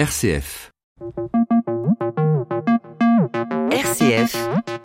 [0.00, 0.72] RCF.
[3.68, 4.79] RCF.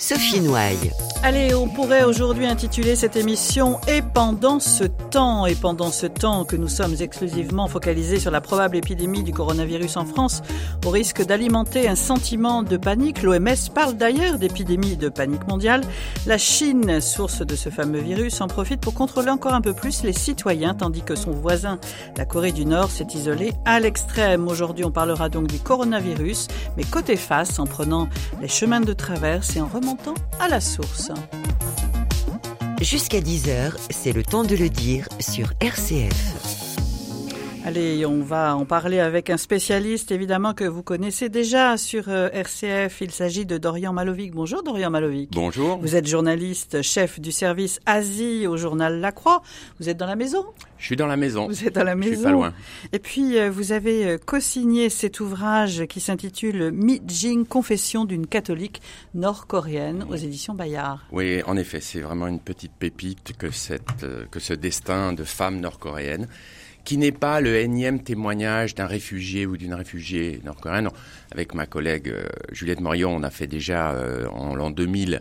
[0.00, 0.92] Sophie Noailles.
[1.24, 6.44] Allez, on pourrait aujourd'hui intituler cette émission Et pendant ce temps, et pendant ce temps
[6.44, 10.42] que nous sommes exclusivement focalisés sur la probable épidémie du coronavirus en France,
[10.86, 15.82] au risque d'alimenter un sentiment de panique, l'OMS parle d'ailleurs d'épidémie de panique mondiale.
[16.26, 20.04] La Chine, source de ce fameux virus, en profite pour contrôler encore un peu plus
[20.04, 21.80] les citoyens, tandis que son voisin,
[22.16, 24.46] la Corée du Nord, s'est isolé à l'extrême.
[24.46, 26.46] Aujourd'hui, on parlera donc du coronavirus,
[26.76, 28.08] mais côté face, en prenant
[28.40, 29.87] les chemins de traverse et en remontant
[30.40, 31.10] à la source.
[32.80, 36.57] Jusqu'à 10h, c'est le temps de le dire sur RCF.
[37.68, 42.30] Allez, on va en parler avec un spécialiste évidemment que vous connaissez déjà sur euh,
[42.32, 43.02] RCF.
[43.02, 44.32] Il s'agit de Dorian Malovic.
[44.32, 45.32] Bonjour Dorian Malovic.
[45.32, 45.76] Bonjour.
[45.76, 49.42] Vous êtes journaliste, chef du service Asie au journal La Croix.
[49.80, 50.46] Vous êtes dans la maison?
[50.78, 51.46] Je suis dans la maison.
[51.46, 52.12] Vous êtes dans la maison.
[52.12, 52.54] Je suis pas loin.
[52.92, 58.26] Et puis euh, vous avez euh, co-signé cet ouvrage qui s'intitule Mi Jing, confession d'une
[58.26, 58.80] catholique
[59.12, 61.04] nord-coréenne aux éditions Bayard.
[61.12, 65.60] Oui, en effet, c'est vraiment une petite pépite que cette que ce destin de femme
[65.60, 66.28] nord-coréenne
[66.88, 70.88] qui n'est pas le énième témoignage d'un réfugié ou d'une réfugiée nord-coréenne.
[71.30, 75.20] Avec ma collègue euh, Juliette Morion, on a fait déjà euh, en l'an 2000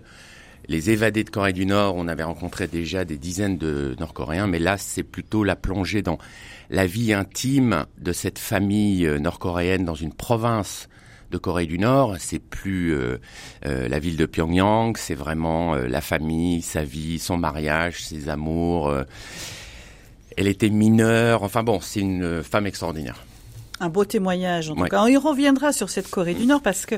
[0.70, 1.96] les évadés de Corée du Nord.
[1.98, 6.20] On avait rencontré déjà des dizaines de Nord-Coréens, mais là, c'est plutôt la plongée dans
[6.70, 10.88] la vie intime de cette famille euh, nord-coréenne dans une province
[11.32, 12.16] de Corée du Nord.
[12.20, 13.18] C'est plus euh,
[13.66, 18.90] euh, la ville de Pyongyang, c'est vraiment la famille, sa vie, son mariage, ses amours
[20.38, 21.44] elle était mineure.
[21.44, 23.24] Enfin bon, c'est une femme extraordinaire.
[23.80, 24.90] Un beau témoignage en tout Ouais.
[24.90, 25.04] cas.
[25.04, 26.96] On reviendra sur cette Corée du Nord parce que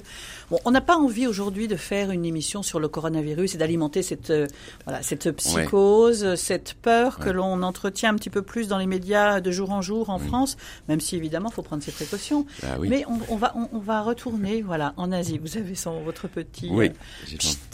[0.49, 4.01] bon, on n'a pas envie aujourd'hui de faire une émission sur le coronavirus et d'alimenter
[4.01, 4.47] cette euh,
[4.85, 9.41] voilà cette psychose, cette peur que l'on entretient un petit peu plus dans les médias
[9.41, 10.55] de jour en jour en France,
[10.87, 12.45] même si évidemment il faut prendre ses précautions.
[12.61, 12.87] Bah oui.
[12.87, 15.37] Mais on, on va on, on va retourner voilà en Asie.
[15.37, 16.91] Vous avez son votre petit Oui.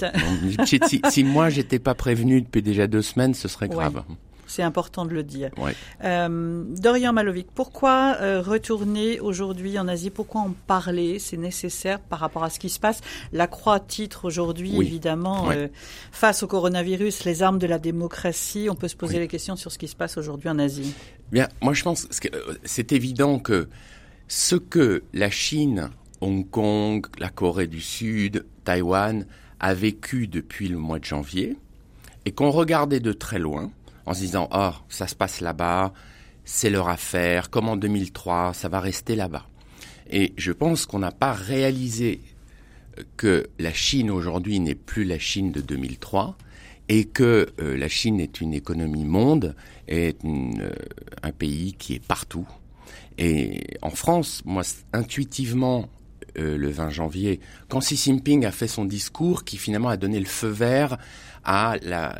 [0.01, 0.09] euh,
[0.63, 0.79] pchit.
[0.87, 4.03] Si, si moi j'étais pas prévenu depuis déjà deux semaines, ce serait grave.
[4.55, 5.51] C'est important de le dire.
[6.03, 10.09] Euh, Dorian Malovic, pourquoi euh, retourner aujourd'hui en Asie?
[10.09, 11.19] Pourquoi en parler?
[11.19, 13.01] C'est nécessaire par rapport à ce qui se passe.
[13.33, 14.85] La Croix titre aujourd'hui, Oui.
[14.85, 15.67] évidemment, euh,
[16.11, 18.67] face au coronavirus, les armes de la démocratie.
[18.69, 20.93] On peut se poser les questions sur ce qui se passe aujourd'hui en Asie.
[21.31, 22.29] Bien, moi je pense que
[22.63, 23.67] c'est évident que
[24.27, 25.89] ce que la Chine,
[26.21, 29.25] Hong Kong, la Corée du Sud, Taïwan
[29.59, 31.57] a vécu depuis le mois de janvier
[32.25, 33.71] et qu'on regardait de très loin
[34.05, 35.93] en se disant oh ça se passe là-bas,
[36.43, 39.47] c'est leur affaire, comme en 2003, ça va rester là-bas.
[40.09, 42.21] Et je pense qu'on n'a pas réalisé
[43.17, 46.37] que la Chine aujourd'hui n'est plus la Chine de 2003
[46.87, 49.55] et que euh, la Chine est une économie monde,
[49.87, 50.69] est euh,
[51.23, 52.47] un pays qui est partout.
[53.17, 54.61] Et en France, moi,
[54.93, 55.89] intuitivement,
[56.37, 57.39] euh, le 20 janvier,
[57.69, 60.97] quand Xi Jinping a fait son discours, qui finalement a donné le feu vert
[61.43, 62.15] à la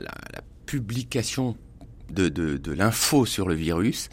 [0.66, 1.56] publication
[2.10, 4.10] de, de, de l'info sur le virus,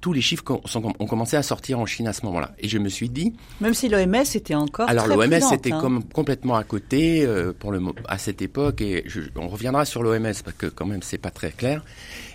[0.00, 2.54] tous les chiffres ont commencé à sortir en Chine à ce moment-là.
[2.58, 5.78] Et je me suis dit, Même si l'OMS était encore alors l'OMS était hein.
[5.80, 10.02] comme complètement à côté euh, pour le à cette époque et je- on reviendra sur
[10.02, 11.84] l'OMS parce que quand même c'est pas très clair.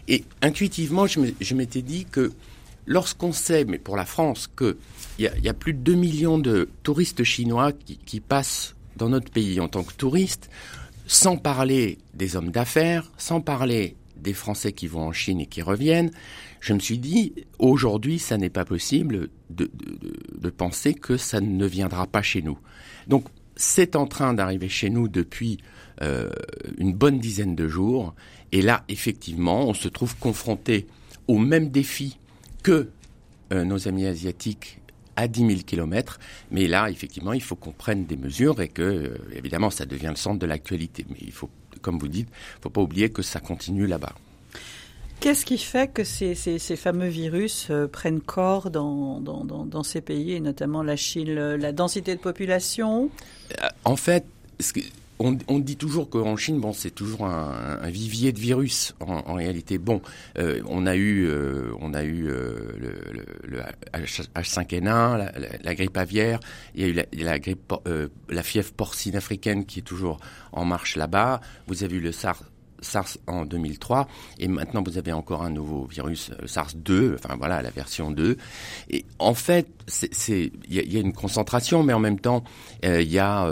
[0.07, 2.33] Et intuitivement je m'étais dit que
[2.85, 4.77] lorsqu'on sait, mais pour la France, que
[5.17, 8.75] il y a, y a plus de 2 millions de touristes chinois qui, qui passent
[8.97, 10.51] dans notre pays en tant que touristes,
[11.07, 15.61] sans parler des hommes d'affaires, sans parler des Français qui vont en Chine et qui
[15.61, 16.11] reviennent,
[16.59, 19.69] je me suis dit, aujourd'hui, ça n'est pas possible de,
[20.49, 22.57] penser que ça ne viendra pas chez nous.
[23.07, 23.25] Donc,
[23.55, 25.57] c'est en train d'arriver chez nous depuis
[26.01, 26.29] euh,
[26.77, 28.15] une bonne dizaine de jours.
[28.51, 30.87] Et là, effectivement, on se trouve confronté
[31.27, 32.17] au même défi
[32.63, 32.89] que
[33.53, 34.79] euh, nos amis asiatiques
[35.15, 36.19] à 10 000 kilomètres.
[36.51, 40.09] Mais là, effectivement, il faut qu'on prenne des mesures et que, euh, évidemment, ça devient
[40.09, 41.05] le centre de l'actualité.
[41.09, 41.49] Mais il faut,
[41.85, 44.13] comme vous dites, il faut pas oublier que ça continue là-bas.
[45.21, 49.65] Qu'est-ce qui fait que ces, ces, ces fameux virus euh, prennent corps dans, dans, dans,
[49.65, 53.09] dans ces pays, et notamment la Chine La densité de population?
[53.61, 54.25] Euh, En fait,
[54.59, 54.81] ce que-
[55.19, 58.93] on, on dit toujours qu'en Chine, bon, c'est toujours un, un vivier de virus.
[58.99, 60.01] En, en réalité, bon,
[60.37, 63.59] euh, on a eu, euh, on a eu euh, le, le, le
[63.93, 65.31] H- H5N1, la,
[65.63, 66.39] la- grippe aviaire.
[66.75, 70.19] Il y a eu la, la grippe, euh, la fièvre porcine africaine qui est toujours
[70.51, 71.39] en marche là-bas.
[71.67, 72.43] Vous avez eu le SARS.
[72.81, 74.07] SARS en 2003
[74.37, 78.11] et maintenant vous avez encore un nouveau virus euh, SARS 2 enfin voilà la version
[78.11, 78.37] 2
[78.91, 82.43] et en fait c'est il y y a une concentration mais en même temps
[82.83, 83.45] euh, il y a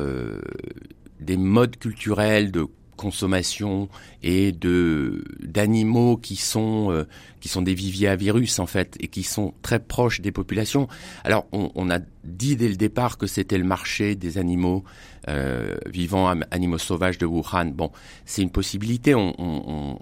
[1.23, 3.89] des modes culturels de consommation
[4.21, 7.07] et de d'animaux qui sont euh,
[7.41, 10.87] qui sont des viviers à virus en fait et qui sont très proches des populations.
[11.23, 14.83] Alors on, on a dit dès le départ que c'était le marché des animaux
[15.27, 17.71] euh, vivants, animaux sauvages de Wuhan.
[17.73, 17.91] Bon,
[18.25, 19.15] c'est une possibilité.
[19.15, 19.97] On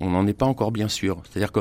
[0.00, 1.22] n'en est pas encore bien sûr.
[1.28, 1.60] C'est-à-dire que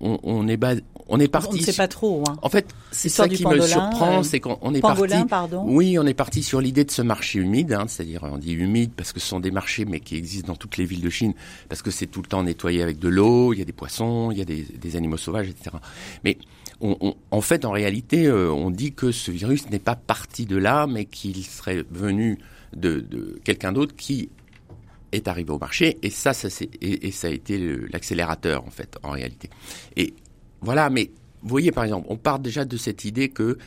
[0.00, 0.74] on, on est bas,
[1.10, 1.48] on est parti.
[1.50, 2.22] On ne sait pas trop.
[2.28, 2.36] Hein.
[2.42, 5.24] En fait, c'est ça qui me surprend, euh, c'est qu'on est parti.
[5.28, 5.64] Pardon.
[5.66, 8.92] Oui, on est parti sur l'idée de ce marché humide, hein, c'est-à-dire on dit humide
[8.96, 11.34] parce que ce sont des marchés, mais qui existent dans toutes les villes de Chine,
[11.68, 14.30] parce que c'est tout le temps nettoyé avec de l'eau, il y a des poissons,
[14.30, 15.76] il y a des, des animaux sauvages, etc.
[16.24, 16.38] Mais
[16.80, 20.46] on, on, en fait, en réalité, euh, on dit que ce virus n'est pas parti
[20.46, 22.38] de là, mais qu'il serait venu
[22.74, 24.28] de, de quelqu'un d'autre qui
[25.12, 26.48] est arrivé au marché et ça, ça
[26.80, 27.58] et, et ça a été
[27.92, 29.50] l'accélérateur en fait en réalité.
[29.96, 30.14] Et
[30.60, 31.10] voilà, mais
[31.42, 33.58] vous voyez par exemple, on part déjà de cette idée que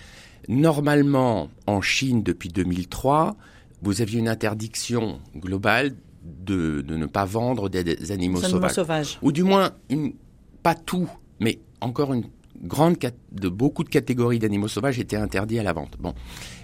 [0.47, 3.35] normalement en Chine depuis 2003,
[3.81, 5.93] vous aviez une interdiction globale
[6.23, 9.19] de, de ne pas vendre des, animaux, sauvages.
[9.21, 10.13] Ou du moins, une,
[10.61, 11.09] pas tout,
[11.39, 12.23] mais encore une
[12.61, 12.95] grande
[13.31, 15.97] de beaucoup de catégories d'animaux sauvages étaient interdits à la vente.
[15.99, 16.13] Bon,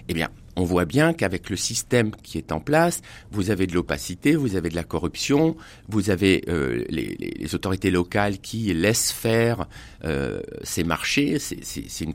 [0.08, 0.28] eh bien,
[0.60, 3.00] on voit bien qu'avec le système qui est en place,
[3.32, 5.56] vous avez de l'opacité, vous avez de la corruption,
[5.88, 9.66] vous avez euh, les, autorités locales qui laissent faire
[10.04, 11.38] euh, ces marchés.
[11.38, 12.12] C'est une,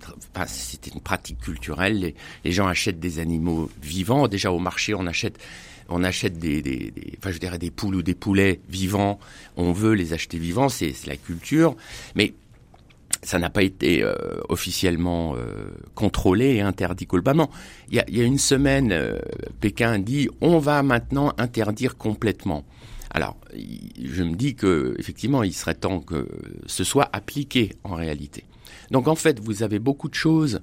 [1.03, 2.13] pratique culturelle.
[2.44, 4.27] Les, gens achètent des animaux vivants.
[4.27, 5.39] Déjà au marché, on achète
[5.88, 9.19] on achète des, des, des, enfin je dirais des poules ou des poulets vivants.
[9.56, 11.75] On veut les acheter vivants, c'est la culture.
[12.15, 12.33] Mais
[13.25, 14.13] ça n'a pas été euh,
[14.50, 17.50] officiellement euh, contrôlé et interdit globalement.
[17.89, 19.19] Il y a, il y a une semaine, euh,
[19.60, 22.63] Pékin dit on va maintenant interdire complètement.
[23.10, 26.27] Alors, je me dis que effectivement, il serait temps que
[26.66, 28.44] ce soit appliqué en réalité.
[28.92, 30.60] Donc en fait, vous avez beaucoup de choses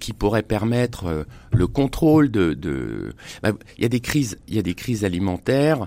[0.00, 2.54] qui pourraient permettre le contrôle de.
[2.54, 3.12] de...
[3.42, 5.86] Bah, il y a des crises, il y a des crises alimentaires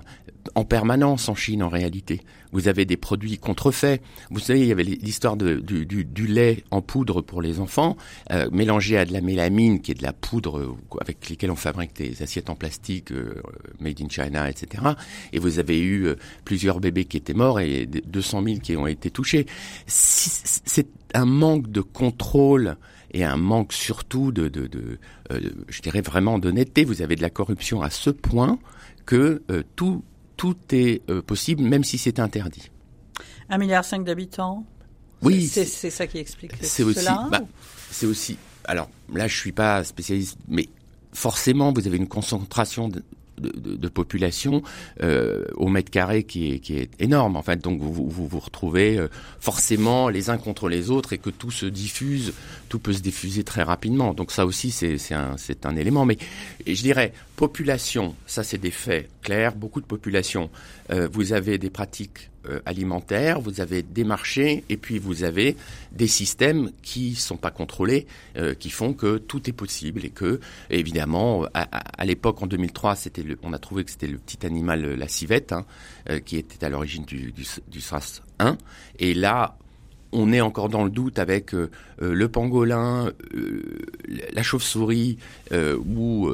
[0.54, 2.22] en permanence en Chine en réalité.
[2.56, 4.00] Vous avez des produits contrefaits.
[4.30, 7.98] Vous savez, il y avait l'histoire du, lait en poudre pour les enfants,
[8.30, 11.56] euh, mélangé à de la mélamine, qui est de la poudre euh, avec lesquelles on
[11.56, 13.42] fabrique des assiettes en plastique euh,
[13.78, 14.84] made in China, etc.
[15.34, 16.08] Et vous avez eu
[16.46, 19.44] plusieurs bébés qui étaient morts et 200 000 qui ont été touchés.
[19.86, 22.78] C'est un manque de contrôle
[23.10, 24.98] et un manque surtout de, de
[25.68, 26.86] je dirais vraiment d'honnêteté.
[26.86, 28.58] Vous avez de la corruption à ce point
[29.04, 29.42] que
[29.76, 30.02] tout
[30.36, 32.70] tout est euh, possible, même si c'est interdit.
[33.48, 34.64] Un milliard cinq d'habitants.
[35.22, 37.40] Oui, c'est ça qui explique c'est aussi, bah,
[37.90, 38.36] c'est aussi.
[38.64, 40.68] Alors là, je suis pas spécialiste, mais
[41.12, 42.90] forcément, vous avez une concentration
[43.38, 44.62] de, population
[45.02, 47.36] euh, au mètre carré qui est, énorme.
[47.36, 49.08] En fait, donc vous vous, retrouvez euh,
[49.40, 52.32] forcément les uns contre les autres et que tout se diffuse,
[52.68, 54.14] tout peut se diffuser très rapidement.
[54.14, 56.04] Donc ça aussi, c'est un, un élément.
[56.04, 56.18] Mais
[56.66, 60.50] je dirais, population, ça c'est des faits clairs, beaucoup de population.
[60.90, 65.56] Euh, vous avez des pratiques euh, alimentaires, vous avez des marchés et puis vous avez
[65.92, 68.06] des systèmes qui sont pas contrôlés,
[68.36, 70.40] euh, qui font que tout est possible et que
[70.70, 75.08] évidemment à, l'époque en 2003 c'était on a trouvé que c'était le petit animal la
[75.08, 75.64] civette hein,
[76.24, 77.32] qui était à l'origine du,
[77.80, 78.56] SRAS 1
[78.98, 79.56] et là
[80.12, 83.62] on est encore dans le doute avec euh, le pangolin, euh,
[84.32, 85.18] la chauve-souris
[85.52, 86.30] ou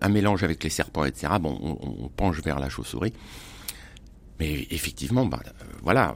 [0.00, 1.34] un mélange avec les serpents, etc.
[1.40, 3.12] Bon, on, on penche vers la chauve-souris.
[4.38, 5.50] Mais effectivement, bah, euh,
[5.82, 6.14] voilà,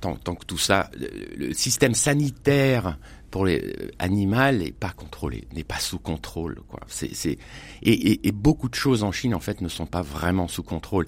[0.00, 0.90] tant, tant, que tout ça,
[1.36, 2.98] le, système sanitaire
[3.30, 6.60] pour les euh, animaux n'est pas contrôlé, n'est pas sous contrôle.
[6.68, 6.80] Quoi.
[6.86, 7.38] C'est, c'est
[7.82, 10.62] et, et, et, beaucoup de choses en Chine en fait ne sont pas vraiment sous
[10.62, 11.06] contrôle.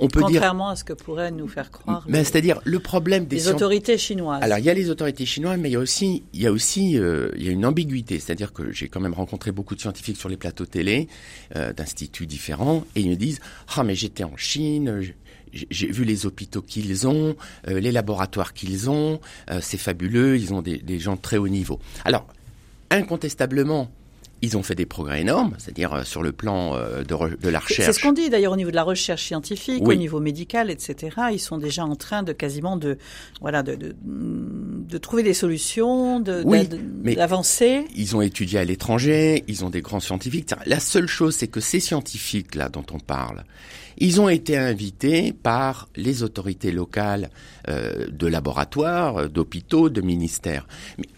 [0.00, 2.04] On peut contrairement à ce que pourrait nous faire croire.
[2.08, 4.42] Mais c'est-à-dire le problème des les autorités chinoises.
[4.42, 6.52] Alors il y a les autorités chinoises, mais il y a aussi il y a
[6.52, 9.80] aussi euh, il y a une ambiguïté, c'est-à-dire que j'ai quand même rencontré beaucoup de
[9.80, 11.08] scientifiques sur les plateaux télé
[11.54, 13.40] euh, d'instituts différents et ils me disent
[13.76, 15.02] ah mais j'étais en Chine
[15.52, 17.36] j'ai vu les hôpitaux qu'ils ont,
[17.68, 21.36] euh, les laboratoires qu'ils ont, euh, c'est fabuleux, ils ont des, des, gens de très
[21.36, 21.78] haut niveau.
[22.04, 22.26] Alors,
[22.90, 23.90] incontestablement,
[24.40, 27.86] ils ont fait des progrès énormes, c'est-à-dire euh, sur le plan de, de, la recherche.
[27.86, 31.16] C'est ce qu'on dit d'ailleurs au niveau de la recherche scientifique, au niveau médical, etc.
[31.32, 32.98] Ils sont déjà en train de quasiment de
[33.40, 36.68] voilà de, de, de trouver des solutions, de oui,
[37.16, 37.84] d'avancer.
[37.96, 40.50] Ils ont étudié à l'étranger, ils ont des grands scientifiques.
[40.66, 43.44] La seule chose, c'est que ces scientifiques là dont on parle,
[44.00, 47.30] ils ont été invités par les autorités locales
[47.68, 50.66] euh, de laboratoires, euh, d'hôpitaux, de ministères.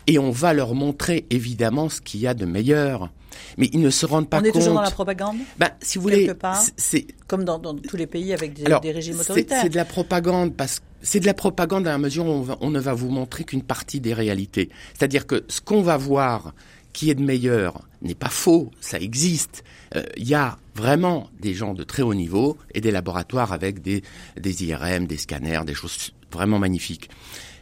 [0.07, 3.11] Et on va leur montrer évidemment ce qu'il y a de meilleur.
[3.59, 4.47] Mais ils ne se rendent pas compte.
[4.47, 5.37] On est toujours dans la propagande.
[5.59, 6.31] Ben, si vous voulez,
[6.77, 9.61] c'est comme dans, dans, tous les pays avec des, des régimes autoritaires.
[9.63, 12.59] C'est de la propagande parce que c'est de la propagande à la mesure où on,
[12.61, 14.69] on ne va vous montrer qu'une partie des réalités.
[14.95, 16.53] C'est-à-dire que ce qu'on va voir
[16.93, 19.65] qui est de meilleur n'est pas faux, ça existe.
[19.97, 23.83] Euh, il y a vraiment des gens de très haut niveau et des laboratoires avec
[23.83, 24.03] des,
[24.39, 27.11] des IRM, des scanners, des choses vraiment magnifiques.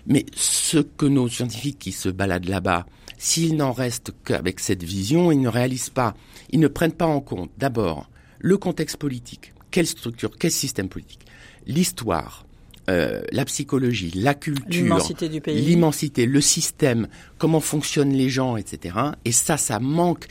[0.07, 2.87] Mais ce que nos scientifiques qui se baladent là-bas,
[3.19, 6.15] s'ils n'en restent qu'avec cette vision, ils ne réalisent pas,
[6.51, 11.27] ils ne prennent pas en compte d'abord le contexte politique, quelle structure, quel système politique,
[11.67, 12.47] l'histoire,
[12.89, 18.57] euh, la psychologie, la culture, l'immensité du pays, l'immensité, le système, comment fonctionnent les gens,
[18.57, 18.97] etc.
[19.25, 20.27] Et ça, ça manque,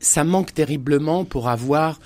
[0.00, 2.00] ça manque terriblement pour avoir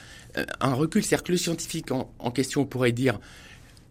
[0.60, 1.02] un recul.
[1.02, 3.18] C'est-à-dire que le scientifique en, en question pourrait dire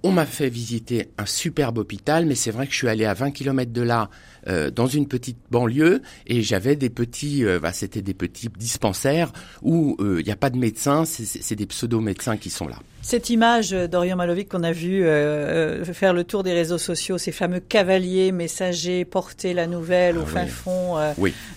[0.03, 3.13] on m'a fait visiter un superbe hôpital, mais c'est vrai que je suis allé à
[3.13, 4.09] 20 km de là,
[4.47, 9.31] euh, dans une petite banlieue, et j'avais des petits, euh, bah, c'était des petits dispensaires
[9.61, 12.77] où il euh, n'y a pas de médecins, c'est des pseudo-médecins qui sont là.
[13.03, 15.01] Cette image d'Orion Malovic qu'on a vu
[15.93, 20.29] faire le tour des réseaux sociaux, ces fameux cavaliers messagers porter la nouvelle au ah
[20.29, 20.95] fin fond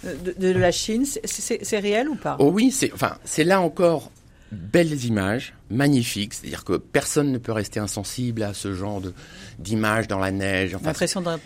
[0.03, 2.37] de, de, la Chine, c'est réel ou pas?
[2.39, 4.11] Oh oui, c'est enfin c'est là encore
[4.55, 6.35] belles images, magnifiques.
[6.35, 9.13] C'est-à-dire que personne ne peut rester insensible à ce genre de
[9.59, 10.75] d'images dans la neige.
[10.75, 10.93] Enfin,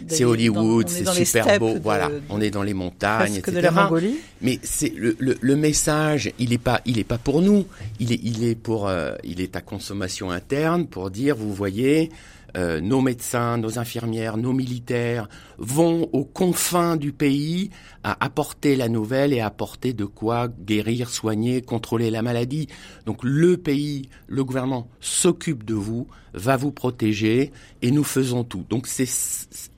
[0.09, 1.77] c'est Hollywood, c'est super beau.
[1.83, 3.57] voilà, on est dans les montagnes, etc.
[3.57, 4.17] De la Mongolie.
[4.41, 7.67] Mais c'est le, le, le, message, il est pas, il est pas pour nous.
[8.01, 12.11] Il est, il est pour, euh, il est à consommation interne pour dire, vous voyez,
[12.57, 15.29] euh, nos médecins, nos infirmières, nos militaires
[15.59, 17.71] vont aux confins du pays
[18.05, 22.69] à apporter la nouvelle et à apporter de quoi guérir, soigner, contrôler la maladie.
[23.05, 27.53] Donc le pays, le gouvernement s'occupe de vous, va vous protéger
[27.83, 28.65] et nous faisons tout.
[28.71, 29.09] Donc c'est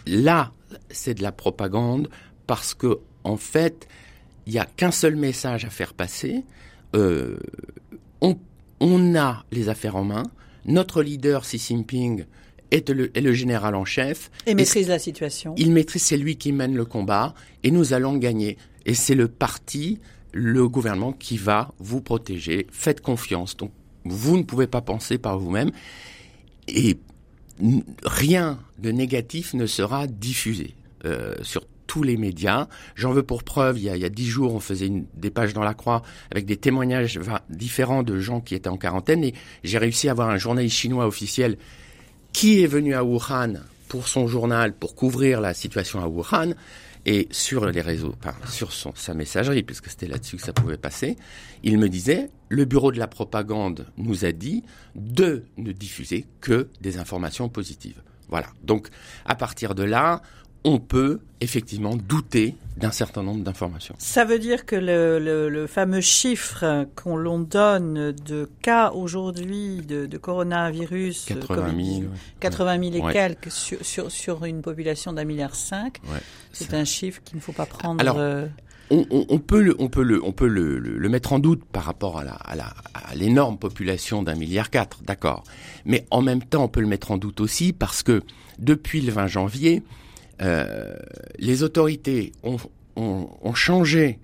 [0.07, 0.53] là,
[0.91, 2.09] c'est de la propagande
[2.47, 3.89] parce que en fait,
[4.47, 6.45] il n'y a qu'un seul message à faire passer.
[6.95, 7.37] Euh,
[8.21, 8.39] on,
[8.79, 10.23] on a les affaires en main.
[10.67, 12.27] Notre leader Xi Jinping
[12.71, 14.31] est le, est le général en chef.
[14.47, 15.55] Et maîtrise la situation.
[15.57, 18.57] Il maîtrise, c'est lui qui mène le combat et nous allons gagner.
[18.87, 19.99] Et c'est le parti,
[20.33, 22.67] le gouvernement qui va vous protéger.
[22.71, 23.57] Faites confiance.
[23.57, 23.73] Donc,
[24.05, 25.71] vous ne pouvez pas penser par vous-même.
[26.69, 26.99] Et
[28.05, 30.75] rien de négatif ne sera diffusé
[31.05, 32.69] euh, sur tous les médias.
[32.95, 35.65] J'en veux pour preuve, il y a dix jours, on faisait une, des pages dans
[35.65, 39.35] la croix avec des témoignages différents de gens qui étaient en quarantaine et
[39.65, 41.57] j'ai réussi à avoir un journaliste chinois officiel
[42.33, 43.55] qui est venu à Wuhan
[43.89, 46.55] pour son journal, pour couvrir la situation à Wuhan,
[47.07, 51.17] et sur les réseaux, enfin, sur sa messagerie, puisque c'était là-dessus que ça pouvait passer,
[51.63, 54.63] il me disait, le bureau de la propagande nous a dit
[54.95, 58.03] de ne diffuser que des informations positives.
[58.29, 58.49] Voilà.
[58.63, 58.89] Donc,
[59.25, 60.23] à partir de là,
[60.64, 63.95] on peut effectivement douter d'un certain nombre d'informations.
[63.99, 71.26] Ça veut dire que le, fameux chiffre qu'on l'on donne de cas aujourd'hui de, coronavirus,
[71.26, 72.02] 80 000,
[72.40, 75.99] 80 000 et quelques sur, sur, une population d'un milliard cinq,
[76.52, 78.00] c'est un chiffre qu'il ne faut pas prendre.
[78.00, 78.47] Alors, euh,
[78.90, 82.25] on, peut le, on peut le, on peut le, mettre en doute par rapport à
[82.25, 82.35] la,
[82.95, 85.45] à l'énorme population d'un milliard quatre, d'accord.
[85.85, 88.23] Mais en même temps, on peut le mettre en doute aussi parce que
[88.59, 89.83] depuis le 20 janvier,
[90.41, 90.97] euh,
[91.39, 92.59] les autorités ont,
[93.55, 94.19] changé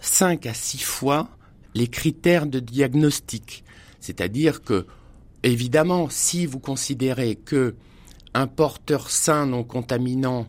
[0.00, 1.28] cinq à six fois
[1.74, 3.64] les critères de diagnostic.
[4.00, 4.86] C'est-à-dire que,
[5.42, 7.74] évidemment, si vous considérez que
[8.34, 10.46] un porteur sain non contaminant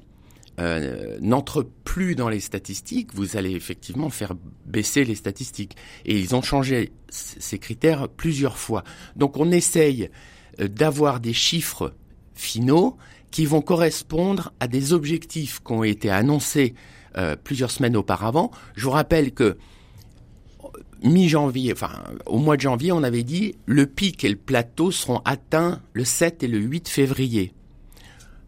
[0.60, 4.34] euh, n'entre plus dans les statistiques, vous allez effectivement faire
[4.66, 5.76] baisser les statistiques.
[6.06, 8.84] Et ils ont changé ces critères plusieurs fois.
[9.16, 10.10] Donc on essaye
[10.60, 11.94] euh, d'avoir des chiffres
[12.36, 12.98] finaux
[13.31, 16.74] qui vont correspondre à des objectifs qui ont été annoncés
[17.17, 18.51] euh, plusieurs semaines auparavant.
[18.75, 19.57] Je vous rappelle que
[21.03, 25.21] mi-janvier, enfin au mois de janvier, on avait dit le pic et le plateau seront
[25.25, 27.53] atteints le 7 et le 8 février.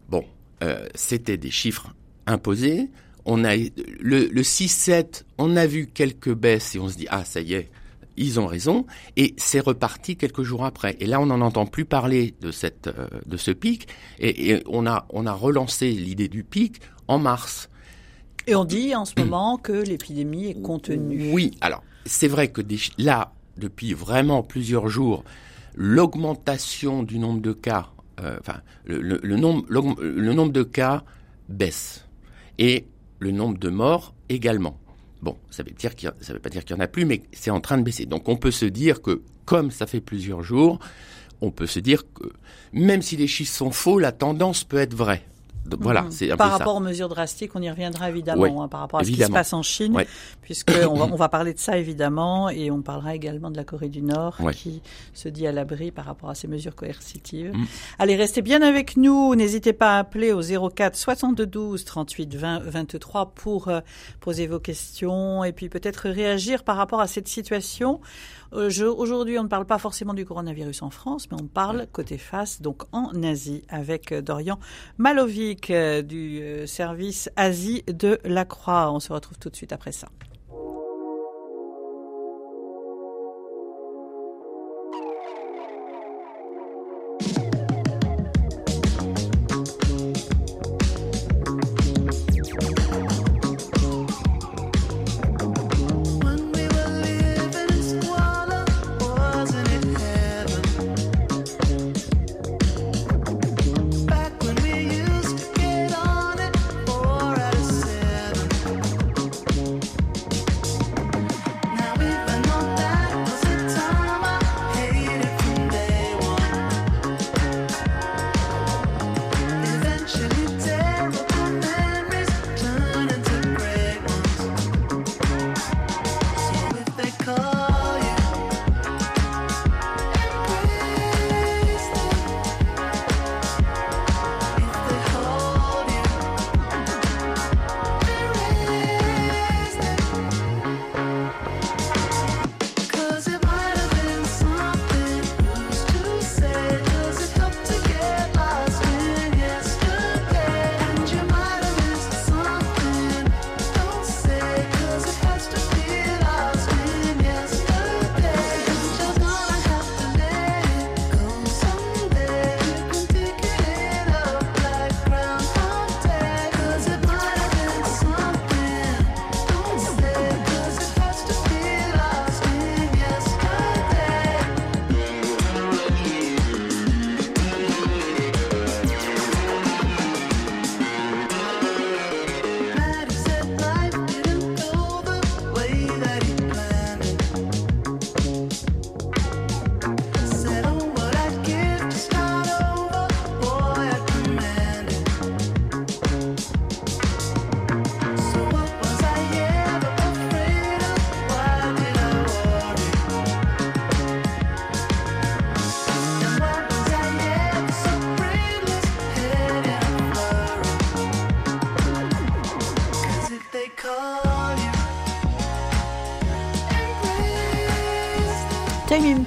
[0.08, 0.24] Bon,
[0.62, 1.94] euh, c'était des chiffres
[2.26, 2.90] imposés.
[3.24, 3.70] On a le,
[4.00, 7.70] le 6-7, on a vu quelques baisses et on se dit ah ça y est,
[8.16, 10.96] ils ont raison, et c'est reparti quelques jours après.
[11.00, 13.88] Et là, on n'en entend plus parler de cette euh, de ce pic,
[14.18, 17.68] et, on a on a relancé l'idée du pic en mars.
[18.46, 21.30] Et on dit en ce moment que l'épidémie est contenue.
[21.32, 22.60] Oui, alors c'est vrai que
[22.98, 25.24] là, depuis vraiment plusieurs jours,
[25.74, 27.88] l'augmentation du nombre de cas,
[28.20, 31.04] euh, enfin le, nombre le nombre de cas
[31.48, 32.06] baisse
[32.58, 32.86] et
[33.20, 34.78] le nombre de morts également.
[35.22, 37.78] Bon, ça veut veut pas dire qu'il y en a plus, mais c'est en train
[37.78, 38.06] de baisser.
[38.06, 40.80] Donc on peut se dire que comme ça fait plusieurs jours,
[41.40, 42.24] on peut se dire que
[42.72, 45.24] même si les chiffres sont faux, la tendance peut être vraie.
[45.80, 46.10] Voilà, mhm.
[46.10, 49.10] c'est Par rapport aux mesures drastiques, on y reviendra évidemment, hein, par rapport à ce
[49.10, 49.96] qui se passe en Chine,
[50.42, 53.88] puisqu'on va, on va parler de ça évidemment, et on parlera également de la Corée
[53.88, 54.82] du Nord qui
[55.14, 57.52] se dit à l'abri par rapport à ces mesures coercitives.
[57.54, 57.64] Mm.
[57.98, 59.34] Allez, restez bien avec nous.
[59.34, 63.80] N'hésitez pas à appeler au 04 72 38 20 23 pour euh,
[64.20, 68.00] poser vos questions et puis peut-être réagir par rapport à cette situation.
[68.54, 72.18] Euh, aujourd'hui, on ne parle pas forcément du coronavirus en France, mais on parle côté
[72.18, 74.58] face, donc en Asie, avec euh, Dorian
[74.98, 78.92] Malovic euh, du service Asie de la Croix.
[78.92, 80.08] On se retrouve tout de suite après ça.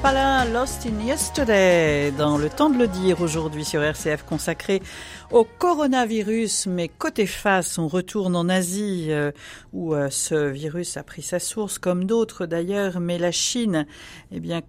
[0.05, 4.83] Lost in Yesterday, dans le temps de le dire aujourd'hui sur RCF consacré
[5.31, 6.67] au coronavirus.
[6.67, 9.31] Mais côté face, on retourne en Asie euh,
[9.73, 12.99] où euh, ce virus a pris sa source, comme d'autres d'ailleurs.
[12.99, 13.87] Mais la Chine,
[14.31, 14.61] eh bien,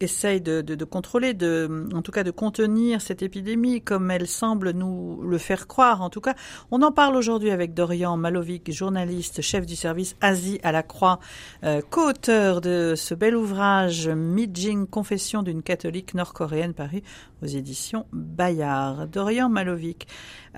[0.00, 4.70] essaye de, de, contrôler, de, en tout cas de contenir cette épidémie comme elle semble
[4.70, 6.02] nous le faire croire.
[6.02, 6.34] En tout cas,
[6.70, 11.20] on en parle aujourd'hui avec Dorian Malovic, journaliste, chef du service Asie à la Croix,
[11.64, 17.02] euh, co-auteur de ce bel ouvrage Mijing, confession d'une catholique nord-coréenne paru
[17.42, 19.08] aux éditions Bayard.
[19.08, 20.06] Dorian Malovic,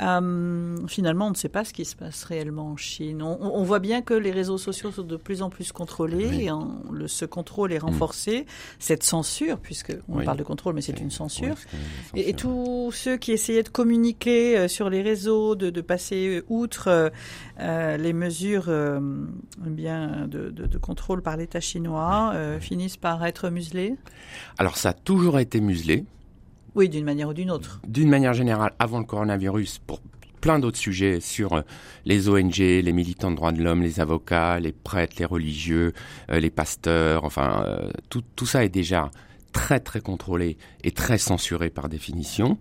[0.00, 3.22] euh, finalement, on ne sait pas ce qui se passe réellement en Chine.
[3.22, 6.50] On, on, voit bien que les réseaux sociaux sont de plus en plus contrôlés, et
[6.90, 7.86] le, ce contrôle est mm.
[7.86, 8.46] renforcé.
[8.78, 11.56] Cette censure, puisque on parle de contrôle, mais c'est une censure.
[12.14, 16.42] et, et, tous ceux qui essayaient de communiquer euh, sur les réseaux, de, de passer
[16.48, 17.10] outre
[17.60, 18.70] euh, les mesures
[19.58, 23.96] bien de, de, de, contrôle par l'État chinois, finissent par être muselés.
[24.58, 26.04] Alors ça a toujours été muselé.
[26.74, 27.80] Oui, d'une manière ou d'une autre.
[27.86, 30.00] D'une manière générale, avant le coronavirus, pour
[30.42, 31.62] plein d'autres sujets sur euh,
[32.04, 35.92] les ONG, les militants de droits de l'homme, les avocats, les prêtres, les religieux,
[36.30, 39.10] euh, les pasteurs, enfin, euh, tout, tout ça est déjà
[39.52, 42.58] très très contrôlé et très censuré par définition.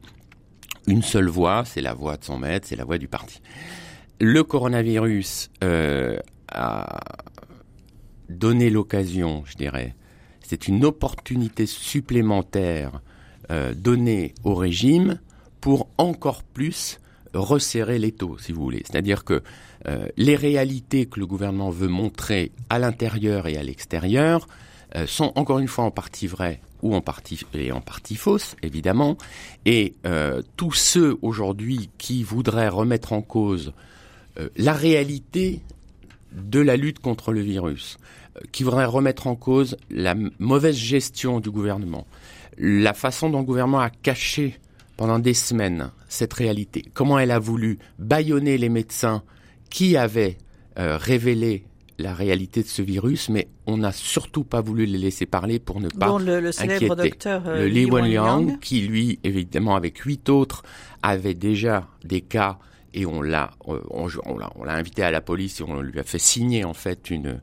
[0.88, 3.42] Une seule voix, c'est la voix de son maître, c'est la voix du parti.
[4.20, 5.50] Le coronavirus
[6.52, 7.00] a
[8.30, 9.96] donné l'occasion, je dirais,
[10.42, 13.02] c'est une opportunité supplémentaire
[13.52, 15.20] euh, donné au régime
[15.60, 17.00] pour encore plus
[17.34, 18.84] resserrer les taux, si vous voulez.
[18.86, 19.42] C'est-à-dire que
[19.88, 24.48] euh, les réalités que le gouvernement veut montrer à l'intérieur et à l'extérieur
[24.96, 28.56] euh, sont encore une fois en partie vraies ou en partie et en partie fausses,
[28.64, 29.18] évidemment.
[29.66, 33.74] Et euh, tous ceux aujourd'hui qui voudraient remettre en cause
[34.56, 35.60] la réalité
[36.32, 37.98] de la lutte contre le virus,
[38.54, 42.08] qui voudraient remettre en cause la mauvaise gestion du gouvernement,
[42.58, 44.60] la façon dont le gouvernement a caché
[44.98, 49.24] pendant des semaines cette réalité, comment elle a voulu bâillonner les médecins
[49.70, 50.38] qui avaient
[50.78, 51.64] euh, révélé
[51.98, 55.80] la réalité de ce virus, mais on n'a surtout pas voulu les laisser parler pour
[55.80, 57.10] ne pas le, le célèbre inquiéter.
[57.10, 60.64] docteur euh, le Li Wenliang, qui lui, évidemment, avec huit autres,
[61.04, 62.58] avait déjà des cas
[62.94, 66.20] et on l'a, euh, on l'a invité à la police et on lui a fait
[66.20, 67.40] signer en fait une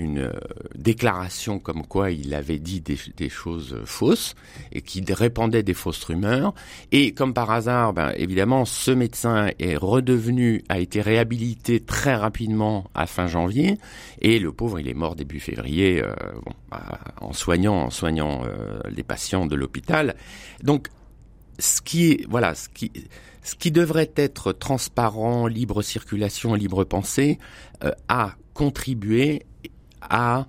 [0.00, 0.32] une euh,
[0.74, 4.34] déclaration comme quoi il avait dit des, choses fausses
[4.72, 6.54] et qui répandait des fausses rumeurs.
[6.90, 12.90] Et comme par hasard, ben, évidemment, ce médecin est redevenu, a été réhabilité très rapidement
[12.94, 13.78] à fin janvier
[14.20, 16.12] et le pauvre, il est mort début février euh,
[16.70, 20.16] bah, en soignant, en soignant euh, les patients de l'hôpital.
[20.62, 20.88] Donc
[21.58, 22.90] ce qui est, voilà, ce qui,
[23.42, 27.38] ce qui devrait être transparent, libre circulation, libre pensée,
[28.08, 29.46] a contribué
[30.10, 30.46] à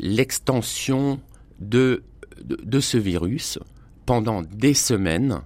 [0.00, 1.20] l'extension
[1.60, 2.02] de,
[2.42, 3.58] de, de ce virus
[4.06, 5.40] pendant des semaines,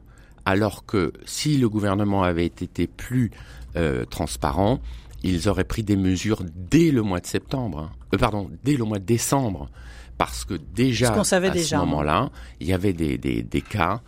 [0.45, 3.31] alors que si le gouvernement avait été plus
[3.77, 4.81] euh, transparent,
[5.23, 7.91] ils auraient pris des mesures dès le mois de septembre, hein.
[8.15, 9.69] Euh, pardon, dès le mois de décembre,
[10.17, 11.79] parce que déjà savait à déjà, ce hein.
[11.81, 14.01] moment-là, il y avait des, des, des cas.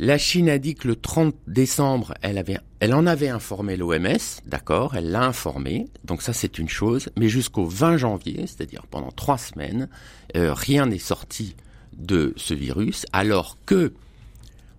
[0.00, 5.10] La Chine a dit que le 30 décembre, elle en avait informé l'OMS, d'accord, elle
[5.10, 9.88] l'a informé, donc ça c'est une chose, mais jusqu'au 20 janvier, c'est-à-dire pendant trois semaines,
[10.36, 11.56] euh, rien n'est sorti
[11.96, 13.92] de ce virus, alors que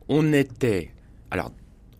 [0.07, 0.93] on était,
[1.31, 1.51] alors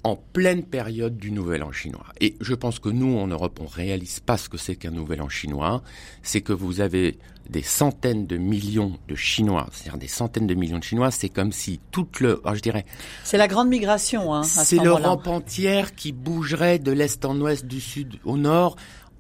[0.04, 2.06] en pleine période du Nouvel An chinois.
[2.22, 5.22] Et je pense que nous, en Europe, on réalise pas ce que c'est qu'un Nouvel
[5.22, 5.82] An chinois.
[6.24, 7.18] C'est que vous avez
[7.50, 11.12] des centaines de millions de Chinois, c'est-à-dire des centaines de millions de Chinois.
[11.12, 12.86] C'est comme si toute le, alors je dirais,
[13.24, 14.34] C'est la grande migration.
[14.34, 15.00] Hein, ce c'est moment-là.
[15.00, 18.76] l'Europe entière qui bougerait de l'est en ouest, du sud au nord,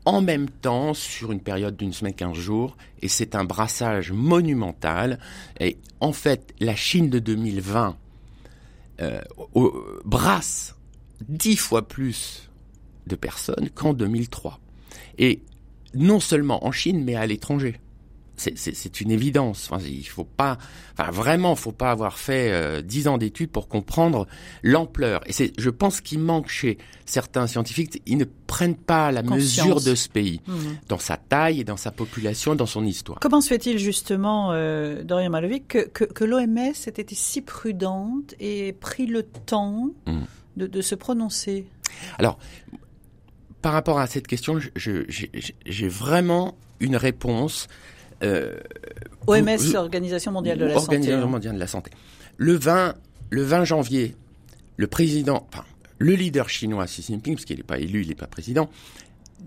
[0.06, 2.78] en même temps, sur une période d'une semaine, 15 jours.
[3.02, 5.20] Et c'est un brassage monumental.
[5.60, 7.98] Et en fait, la Chine de 2020
[9.02, 9.22] euh,
[10.06, 10.76] brasse
[11.28, 12.50] dix fois plus
[13.08, 14.60] de personnes qu'en 2003.
[15.18, 15.42] Et
[15.94, 17.80] non seulement en Chine, mais à l'étranger.
[18.40, 19.70] C'est- une évidence.
[19.72, 20.58] Enfin, il faut pas,
[20.98, 24.28] enfin vraiment, faut pas avoir fait euh, dix ans d'études pour comprendre
[24.64, 25.22] l'ampleur.
[25.28, 29.68] Et c'est, je pense qu'il manque chez certains scientifiques, ils ne prennent pas la Conscience.
[29.68, 30.78] mesure de ce pays, Mhm.
[30.88, 33.20] dans sa taille et dans sa population, et dans son histoire.
[33.20, 38.36] Comment se fait-il justement, euh, Dorian Malovic, que, que, que l'OMS ait été si prudente
[38.40, 40.22] et pris le temps Mm.
[40.58, 41.66] de, de se prononcer?
[42.18, 42.38] Alors,
[43.62, 47.68] par rapport à cette question, j'ai vraiment une réponse.
[48.24, 48.58] Euh,
[49.28, 51.24] OMS, Organisation mondiale de la Organisation santé.
[51.24, 51.32] hein.
[51.32, 51.92] mondiale de la santé.
[52.38, 52.96] Le 20,
[53.30, 54.16] le 20 janvier,
[54.78, 55.66] le président, enfin,
[55.98, 58.70] le leader chinois Xi Jinping, parce qu'il n'est pas élu, il n'est pas président,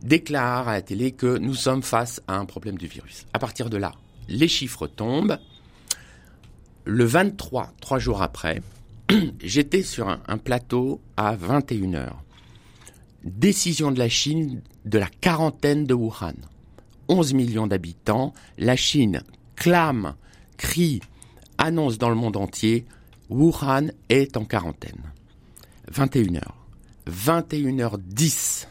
[0.02, 3.26] déclare à la télé que nous sommes face à un problème du virus.
[3.32, 3.92] À partir de là,
[4.28, 5.38] les chiffres tombent.
[6.84, 8.62] Le 23, trois jours après,
[9.42, 12.08] j'étais sur un, un plateau à 21h.
[13.24, 16.34] Décision de la Chine de la quarantaine de Wuhan.
[17.08, 18.32] 11 millions d'habitants.
[18.58, 19.22] La Chine
[19.56, 20.14] clame,
[20.56, 21.00] crie,
[21.58, 22.84] annonce dans le monde entier,
[23.30, 25.12] Wuhan est en quarantaine.
[25.92, 26.42] 21h.
[27.08, 28.66] 21h10.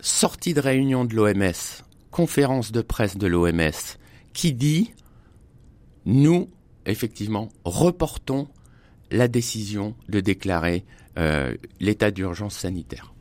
[0.00, 3.96] Sortie de réunion de l'OMS, conférence de presse de l'OMS,
[4.32, 4.92] qui dit,
[6.04, 6.50] nous,
[6.84, 8.48] effectivement, reportons
[9.10, 10.84] la décision de déclarer
[11.18, 13.13] euh, l'état d'urgence sanitaire.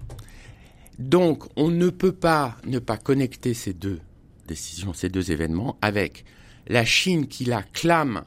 [1.00, 4.00] Donc, on ne peut pas ne pas connecter ces deux
[4.48, 6.26] décisions, ces deux événements, avec
[6.68, 8.24] la Chine qui la clame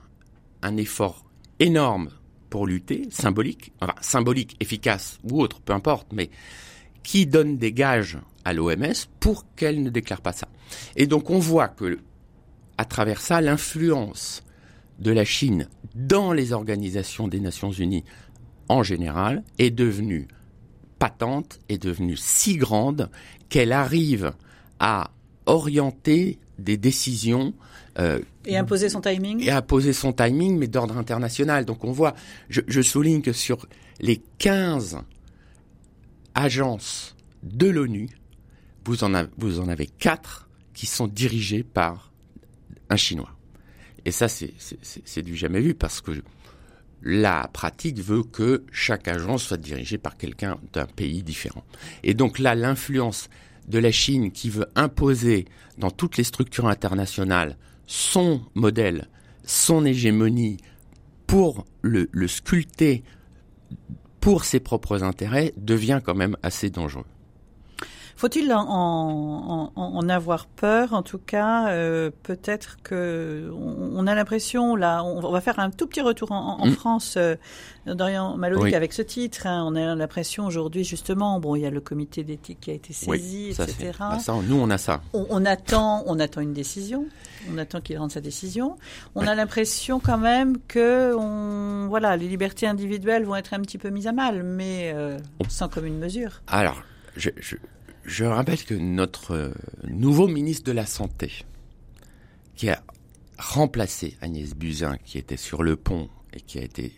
[0.63, 1.25] un effort
[1.61, 2.11] énorme
[2.51, 6.31] pour lutter, symbolique, enfin symbolique, efficace ou autre, peu importe, mais
[7.03, 10.49] qui donne des gages à l'OMS pour qu'elle ne déclare pas ça.
[10.97, 11.99] Et donc on voit que,
[12.79, 14.43] à travers ça, l'influence
[14.99, 18.05] de la Chine dans les organisations des Nations Unies
[18.69, 20.29] en général est devenue
[20.99, 23.11] patente, est devenue si grande
[23.49, 24.33] qu'elle arrive
[24.79, 25.11] à
[25.47, 27.55] orienter des décisions
[27.99, 31.65] euh, Et imposer son timing et à poser son timing, mais d'ordre international.
[31.65, 32.15] Donc on voit,
[32.49, 33.67] je, je souligne que sur
[34.01, 34.99] les 15
[36.35, 38.09] agences de l'ONU,
[38.85, 42.13] vous en, avez, vous en avez 4 qui sont dirigées par
[42.91, 43.31] un Chinois.
[44.05, 46.13] Et ça, c'est du jamais vu parce que
[47.03, 51.65] la pratique veut que chaque agence soit dirigée par quelqu'un d'un pays différent.
[52.03, 53.29] Et donc là, l'influence
[53.69, 55.47] de la Chine qui veut imposer
[55.79, 57.57] dans toutes les structures internationales
[57.87, 59.09] son modèle,
[59.45, 60.59] son hégémonie
[61.27, 63.03] pour le, sculpter
[64.21, 67.05] pour ses propres intérêts devient quand même assez dangereux.
[68.17, 75.05] Faut-il en, en, avoir peur En tout cas, euh, peut-être que on, a l'impression là,
[75.05, 76.73] on, va faire un tout petit retour en, mm.
[76.73, 77.37] France, euh,
[77.87, 79.47] Dorian Malovic, avec ce titre.
[79.47, 79.65] Hein.
[79.67, 82.95] on a l'impression aujourd'hui, justement, bon, il y a le comité d'éthique qui a été
[82.95, 83.93] saisi, etc.
[83.99, 85.03] Bah, nous, on a ça.
[85.13, 87.05] On, attend, on attend une décision.
[87.53, 88.79] On attend qu'il rende sa décision.
[89.15, 93.77] On a l'impression quand même que, on, voilà, les libertés individuelles vont être un petit
[93.77, 96.41] peu mises à mal, mais euh, sans commune mesure.
[96.47, 96.83] Alors,
[97.15, 97.57] je, je
[98.07, 99.51] je rappelle que notre euh,
[99.89, 101.33] nouveau ministre de la Santé,
[102.55, 102.83] qui a
[103.37, 106.93] remplacé Agnès Buzyn, qui était sur le pont et qui a été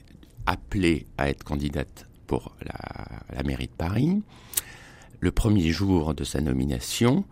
[0.46, 4.22] appelée à être candidate pour la, mairie de Paris,
[5.20, 7.24] le premier jour de sa nomination,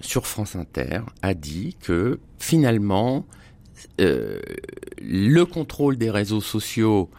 [0.00, 3.26] sur France Inter, a dit que finalement,
[4.00, 4.40] euh,
[5.00, 7.10] le contrôle des réseaux sociaux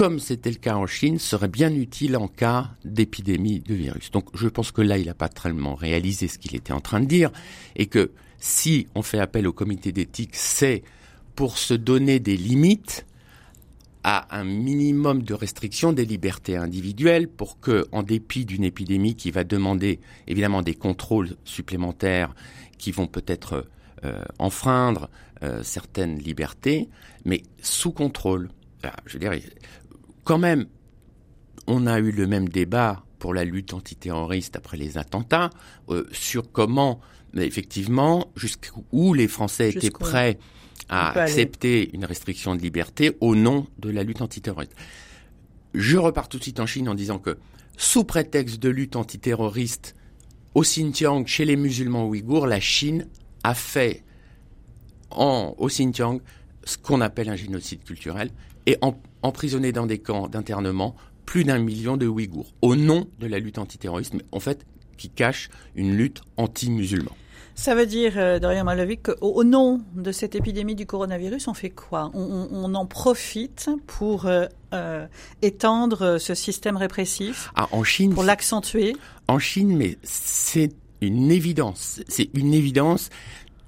[0.00, 4.10] comme c'était le cas en Chine, serait bien utile en cas d'épidémie de virus.
[4.10, 7.00] Donc je pense que là, il n'a pas tellement réalisé ce qu'il était en train
[7.00, 7.30] de dire,
[7.76, 10.84] et que si on fait appel au comité d'éthique, c'est
[11.36, 13.04] pour se donner des limites
[14.02, 19.30] à un minimum de restriction des libertés individuelles pour que, en dépit d'une épidémie qui
[19.30, 22.34] va demander évidemment des contrôles supplémentaires
[22.78, 23.66] qui vont peut-être
[24.06, 25.10] euh, enfreindre
[25.42, 26.88] euh, certaines libertés,
[27.26, 28.48] mais sous contrôle.
[29.04, 29.32] je veux dire,
[30.30, 30.66] quand même,
[31.66, 35.50] on a eu le même débat pour la lutte antiterroriste après les attentats
[35.88, 37.00] euh, sur comment,
[37.36, 40.38] effectivement, jusqu'où les Français étaient prêts
[40.88, 44.76] à accepter une restriction de liberté au nom de la lutte antiterroriste.
[45.74, 47.36] Je repars tout de suite en Chine en disant que,
[47.76, 49.96] sous prétexte de lutte antiterroriste
[50.54, 53.08] au Xinjiang, chez les musulmans ouïghours, la Chine
[53.42, 54.04] a fait
[55.10, 56.20] en, au Xinjiang
[56.70, 58.30] ce qu'on appelle un génocide culturel
[58.66, 60.94] et en, emprisonné dans des camps d'internement
[61.26, 64.64] plus d'un million de Ouïghours au nom de la lutte antiterroriste, mais en fait
[64.96, 67.12] qui cache une lutte anti-musulman.
[67.54, 71.70] Ça veut dire, euh, Dorian Malovic, qu'au nom de cette épidémie du coronavirus, on fait
[71.70, 72.10] quoi?
[72.14, 75.06] On, en profite pour euh, euh,
[75.42, 77.50] étendre ce système répressif?
[77.56, 78.94] Ah, en Chine, Pour l'accentuer?
[79.28, 82.00] En Chine, mais c'est une évidence.
[82.08, 83.10] C'est une évidence.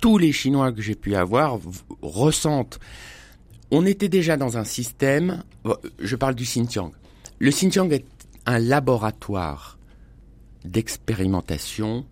[0.03, 1.59] Tous les Chinois que j'ai pu avoir
[2.03, 2.79] ressentent
[3.75, 5.43] on était déjà dans un système,
[5.99, 6.93] je parle du Xinjiang.
[7.38, 8.05] Le Xinjiang est
[8.45, 9.79] un laboratoire
[10.67, 12.05] d'expérimentation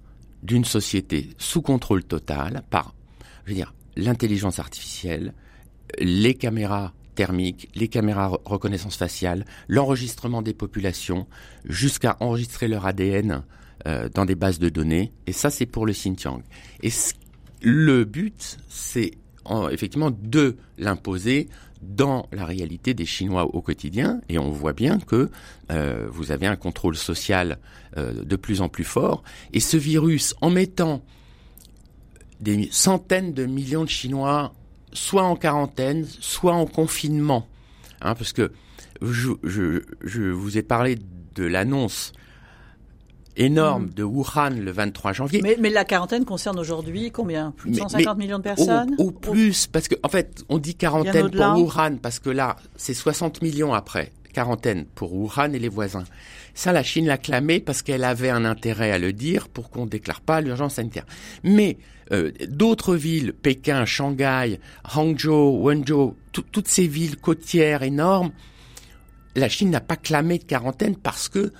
[0.42, 2.94] d'une société sous contrôle total par,
[3.44, 5.34] je veux dire, l'intelligence artificielle,
[5.98, 11.26] les caméras thermiques, les caméras reconnaissance faciale, l'enregistrement des populations,
[11.66, 13.42] jusqu'à enregistrer leur ADN
[13.86, 15.12] euh, dans des bases de données.
[15.26, 16.42] Et ça, c'est pour le Xinjiang.
[17.62, 19.12] Le but, c'est
[19.70, 21.48] effectivement de l'imposer
[21.82, 25.30] dans la réalité des Chinois au quotidien, et on voit bien que
[25.70, 27.58] euh, vous avez un contrôle social
[27.96, 31.02] euh, de plus en plus fort, et ce virus, en mettant
[32.40, 34.52] des centaines de millions de Chinois
[34.92, 37.48] soit en quarantaine, soit en confinement,
[38.02, 38.52] hein, parce que
[39.00, 39.30] je,
[40.02, 40.98] je vous ai parlé
[41.34, 42.12] de l'annonce
[43.40, 43.94] énorme mm.
[43.94, 45.42] de Wuhan le 23 janvier.
[45.42, 47.52] Mais, la quarantaine concerne aujourd'hui combien?
[47.56, 48.94] Plus de 150 millions de personnes?
[48.98, 52.94] Ou, plus, parce qu'en en fait, on dit quarantaine pour Wuhan, parce que là, c'est
[52.94, 54.12] 60 millions après.
[54.32, 56.04] Quarantaine pour Wuhan et les voisins.
[56.54, 59.86] Ça, la Chine l'a clamé parce qu'elle avait un intérêt à le dire pour qu'on
[59.86, 61.06] ne déclare pas l'urgence sanitaire.
[61.42, 61.78] Mais
[62.12, 64.60] euh, d'autres villes, Pékin, Shanghai,
[64.94, 68.30] Hangzhou, Wenzhou, toutes ces villes côtières énormes,
[69.34, 71.52] la Chine n'a pas clamé de quarantaine parce que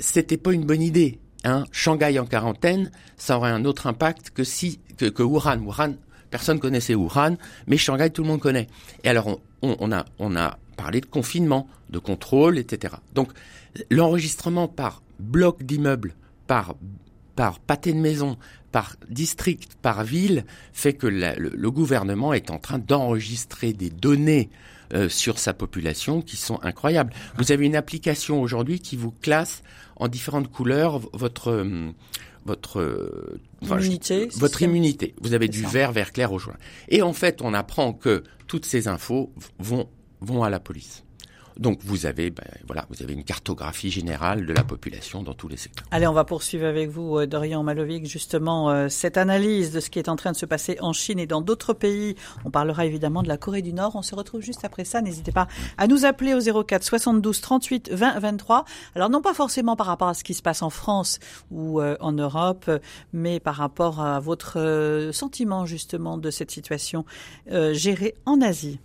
[0.00, 1.18] c'était pas une bonne idée.
[1.44, 1.64] Hein.
[1.70, 5.60] Shanghai en quarantaine, ça aurait un autre impact que si que, que Wuhan.
[5.60, 5.94] Wuhan,
[6.30, 7.36] personne connaissait Wuhan,
[7.66, 8.66] mais Shanghai tout le monde connaît.
[9.04, 12.94] Et alors on, a parlé de confinement, de contrôle, etc.
[13.14, 13.30] Donc
[13.90, 16.14] l'enregistrement par bloc d'immeubles,
[16.46, 16.74] par
[17.36, 18.36] par pâté de maison,
[18.70, 24.50] par district, par ville, fait que le, gouvernement est en train d'enregistrer des données
[24.92, 27.12] euh, sur sa population qui sont incroyables.
[27.38, 29.62] Vous avez une application aujourd'hui qui vous classe
[30.00, 31.92] en différentes couleurs votre euh,
[32.46, 35.14] votre euh, immunité, votre immunité.
[35.20, 36.56] Vous avez du vert, vert clair au jaune.
[36.88, 39.88] Et en fait, on apprend que toutes ces infos vont
[40.20, 41.04] vont à la police.
[41.60, 45.46] Donc vous avez, ben, voilà, vous avez une cartographie générale de la population dans tous
[45.46, 45.86] les secteurs.
[45.90, 49.90] Allez, on va poursuivre avec vous, euh, Dorian Malovic, justement euh, cette analyse de ce
[49.90, 52.16] qui est en train de se passer en Chine et dans d'autres pays.
[52.46, 53.94] On parlera évidemment de la Corée du Nord.
[53.94, 55.02] On se retrouve juste après ça.
[55.02, 58.64] N'hésitez pas à nous appeler au 04 72 38 20 23.
[58.94, 61.18] Alors non pas forcément par rapport à ce qui se passe en France
[61.50, 62.70] ou euh, en Europe,
[63.12, 67.04] mais par rapport à votre sentiment justement de cette situation
[67.72, 68.80] gérée en Asie.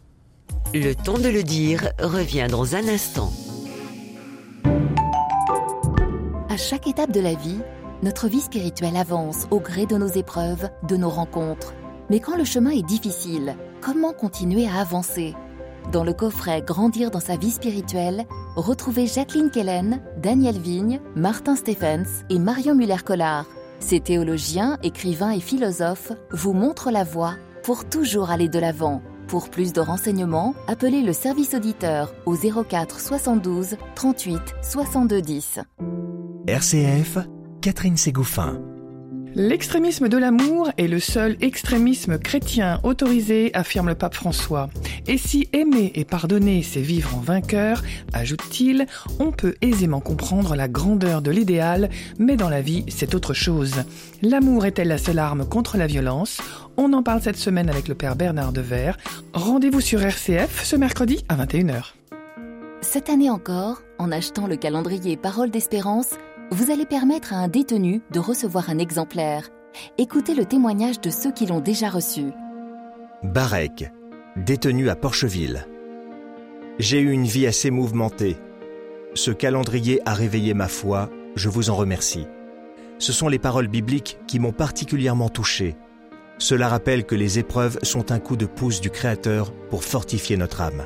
[0.74, 3.32] Le temps de le dire revient dans un instant.
[6.50, 7.60] À chaque étape de la vie,
[8.04, 11.74] notre vie spirituelle avance au gré de nos épreuves, de nos rencontres.
[12.10, 15.34] Mais quand le chemin est difficile, comment continuer à avancer?
[15.92, 22.26] Dans le coffret Grandir dans sa vie spirituelle, retrouvez Jacqueline Kellen, Daniel Vigne, Martin Stephens
[22.30, 23.46] et Marion Muller-Collard.
[23.80, 29.02] Ces théologiens, écrivains et philosophes vous montrent la voie pour toujours aller de l'avant.
[29.28, 35.60] Pour plus de renseignements, appelez le service auditeur au 04 72 38 62 10.
[36.48, 37.18] RCF,
[37.62, 38.62] Catherine Ségouffin.
[39.34, 44.70] L'extrémisme de l'amour est le seul extrémisme chrétien autorisé, affirme le pape François.
[45.08, 47.84] Et si aimer et pardonner, c'est vivre en vainqueur,
[48.14, 48.86] ajoute-t-il,
[49.20, 53.84] on peut aisément comprendre la grandeur de l'idéal, mais dans la vie, c'est autre chose.
[54.22, 56.40] L'amour est-elle la seule arme contre la violence?
[56.78, 58.92] On en parle cette semaine avec le père Bernard Dever.
[59.34, 61.94] Rendez-vous sur RCF ce mercredi à 21h.
[62.82, 66.16] Cette année encore, en achetant le calendrier Parole d'Espérance,
[66.52, 69.50] vous allez permettre à un détenu de recevoir un exemplaire.
[69.98, 72.26] Écoutez le témoignage de ceux qui l'ont déjà reçu.
[73.24, 73.92] Barek,
[74.36, 75.66] détenu à Porcheville.
[76.78, 78.36] J'ai eu une vie assez mouvementée.
[79.14, 82.28] Ce calendrier a réveillé ma foi, je vous en remercie.
[83.00, 85.76] Ce sont les paroles bibliques qui m'ont particulièrement touché.
[86.38, 90.62] Cela rappelle que les épreuves sont un coup de pouce du Créateur pour fortifier notre
[90.62, 90.86] âme.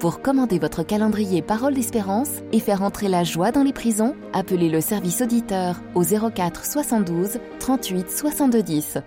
[0.00, 4.68] Pour commander votre calendrier Parole d'Espérance et faire entrer la joie dans les prisons, appelez
[4.68, 8.98] le service auditeur au 04 72 38 62 10.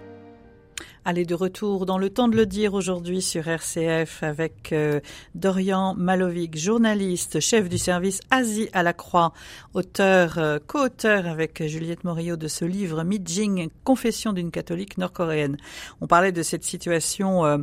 [1.05, 4.99] Allez, de retour dans le temps de le dire aujourd'hui sur RCF avec euh,
[5.35, 9.31] Dorian Malovic, journaliste, chef du service Asie à la Croix,
[9.73, 15.55] auteur, euh, co-auteur avec Juliette Morillo de ce livre Mijing, Confession d'une catholique nord-coréenne.
[16.01, 17.57] On parlait de cette situation euh,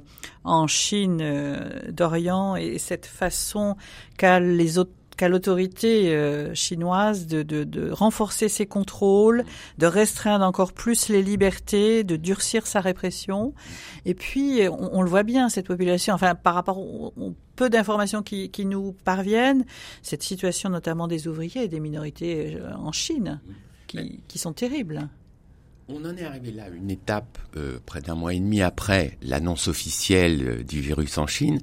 [0.45, 1.23] en Chine,
[1.91, 3.77] Dorian, et cette façon
[4.17, 9.45] qu'a les autres qu'à l'autorité euh, chinoise de, de, de, renforcer ses contrôles,
[9.79, 13.55] de restreindre encore plus les libertés, de durcir sa répression.
[14.05, 17.13] Et puis, on, on le voit bien, cette population, enfin, par rapport au,
[17.57, 19.65] peu d'informations qui, qui, nous parviennent,
[20.03, 23.41] cette situation notamment des ouvriers et des minorités euh, en Chine,
[23.87, 25.09] qui, qui sont terribles.
[25.89, 29.69] On en est arrivé là, une étape euh, près d'un mois et demi après l'annonce
[29.69, 31.61] officielle du virus en Chine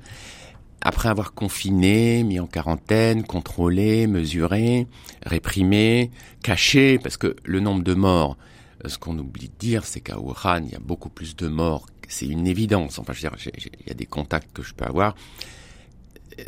[0.82, 4.88] après avoir confiné, mis en quarantaine, contrôlé, mesuré,
[5.26, 8.38] réprimé, caché, parce que le nombre de morts,
[8.84, 11.48] euh, ce qu'on oublie de dire, c'est qu'à Wuhan, il y a beaucoup plus de
[11.48, 11.86] morts.
[12.08, 13.00] C'est une évidence.
[13.00, 15.15] Enfin, je veux dire, il y a des contacts que je peux avoir.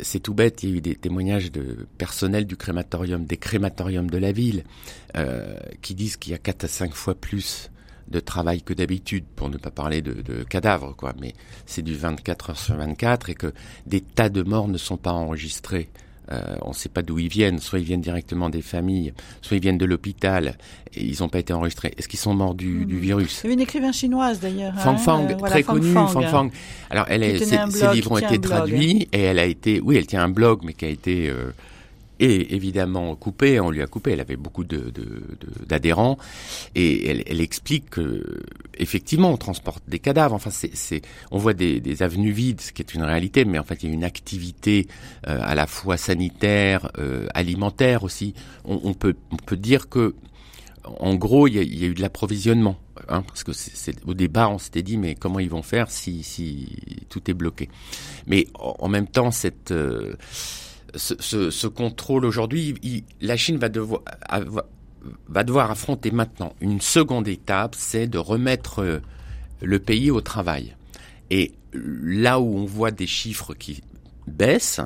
[0.00, 4.10] C'est tout bête, il y a eu des témoignages de personnel du crématorium, des crématoriums
[4.10, 4.64] de la ville,
[5.16, 7.70] euh, qui disent qu'il y a 4 à 5 fois plus
[8.14, 11.12] de travail que d'habitude, pour ne pas parler de, de cadavres, quoi.
[11.20, 11.34] Mais
[11.66, 13.52] c'est du 24 heures sur 24 et que
[13.86, 15.90] des tas de morts ne sont pas enregistrés.
[16.32, 17.58] Euh, on ne sait pas d'où ils viennent.
[17.58, 20.56] Soit ils viennent directement des familles, soit ils viennent de l'hôpital
[20.94, 21.92] et ils n'ont pas été enregistrés.
[21.98, 23.40] Est-ce qu'ils sont morts du, du, virus?
[23.40, 24.74] Il y avait une écrivaine chinoise d'ailleurs.
[24.76, 25.92] Fang hein, Fang, euh, très connue.
[25.92, 26.50] Fang Fang.
[26.88, 30.06] Alors elle est, ses, ses, livres ont été traduits et elle a été, oui, elle
[30.06, 31.52] tient un blog, mais qui a été euh,
[32.20, 37.22] et évidemment coupée, on lui a coupé, elle avait beaucoup d'adhérents, de, de, et elle,
[37.26, 38.42] elle, explique que
[38.78, 42.82] effectivement on transporte des cadavres, enfin c'est, on voit des, des, avenues vides, ce qui
[42.82, 44.86] est une réalité, mais en fait il y a une activité
[45.26, 50.14] euh, à la fois sanitaire, euh, alimentaire aussi, on, on, peut, on peut dire que
[51.00, 52.76] en gros, il y a, il y a eu de l'approvisionnement,
[53.08, 56.22] hein, parce que c'est, au départ, on s'était dit, mais comment ils vont faire si,
[56.22, 56.76] si
[57.08, 57.70] tout est bloqué?
[58.26, 60.14] Mais en, en même temps, cette euh,
[60.96, 64.02] ce, contrôle aujourd'hui, la Chine va devoir,
[65.28, 68.98] va devoir affronter maintenant une seconde étape, c'est de remettre euh,
[69.62, 70.76] le pays au travail.
[71.30, 73.82] Et là où on voit des chiffres qui
[74.26, 74.80] baissent,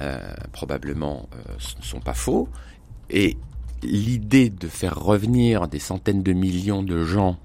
[0.00, 0.18] euh,
[0.52, 2.48] probablement euh, ne sont pas faux,
[3.10, 3.36] et
[3.82, 7.38] l'idée de faire revenir des centaines de millions de gens,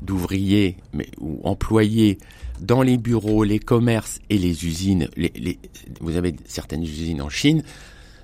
[0.00, 2.18] d'ouvriers mais, ou employés
[2.62, 5.58] dans les bureaux, les commerces et les usines, les, les,
[6.00, 7.62] vous avez certaines usines en Chine,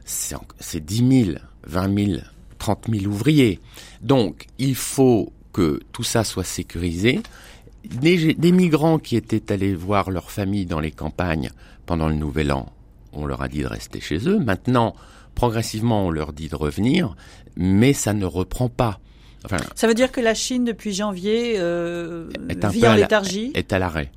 [0.04, 2.20] c'est 10 000, 20 000,
[2.58, 3.60] 30 000 ouvriers.
[4.00, 7.20] Donc, il faut que tout ça soit sécurisé.
[7.84, 11.50] Des, des, migrants qui étaient allés voir leur famille dans les campagnes
[11.86, 12.66] pendant le Nouvel An,
[13.12, 14.38] on leur a dit de rester chez eux.
[14.38, 14.94] Maintenant,
[15.34, 17.16] progressivement, on leur dit de revenir,
[17.56, 19.00] mais ça ne reprend pas.
[19.44, 22.28] Enfin, ça veut dire que la Chine, depuis janvier, euh,
[22.70, 24.10] vit en léthargie Est à l'arrêt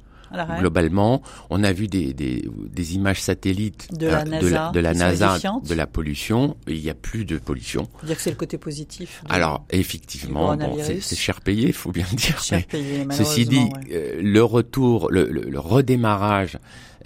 [0.59, 1.21] globalement.
[1.49, 4.93] On a vu des, des, des images satellites de la NASA, de la, de, la
[4.93, 6.55] NASA, de la pollution.
[6.67, 7.87] Il n'y a plus de pollution.
[8.03, 9.23] dire que c'est le côté positif.
[9.29, 12.41] Alors effectivement, bon, c'est cher payé, il faut bien le dire.
[12.41, 13.69] Cher payé, ceci dit, ouais.
[13.91, 16.57] euh, le retour, le, le, le redémarrage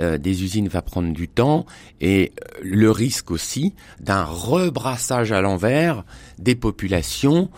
[0.02, 1.66] euh, des usines va prendre du temps
[2.02, 6.04] et euh, le risque aussi d'un rebrassage à l'envers
[6.38, 7.50] des populations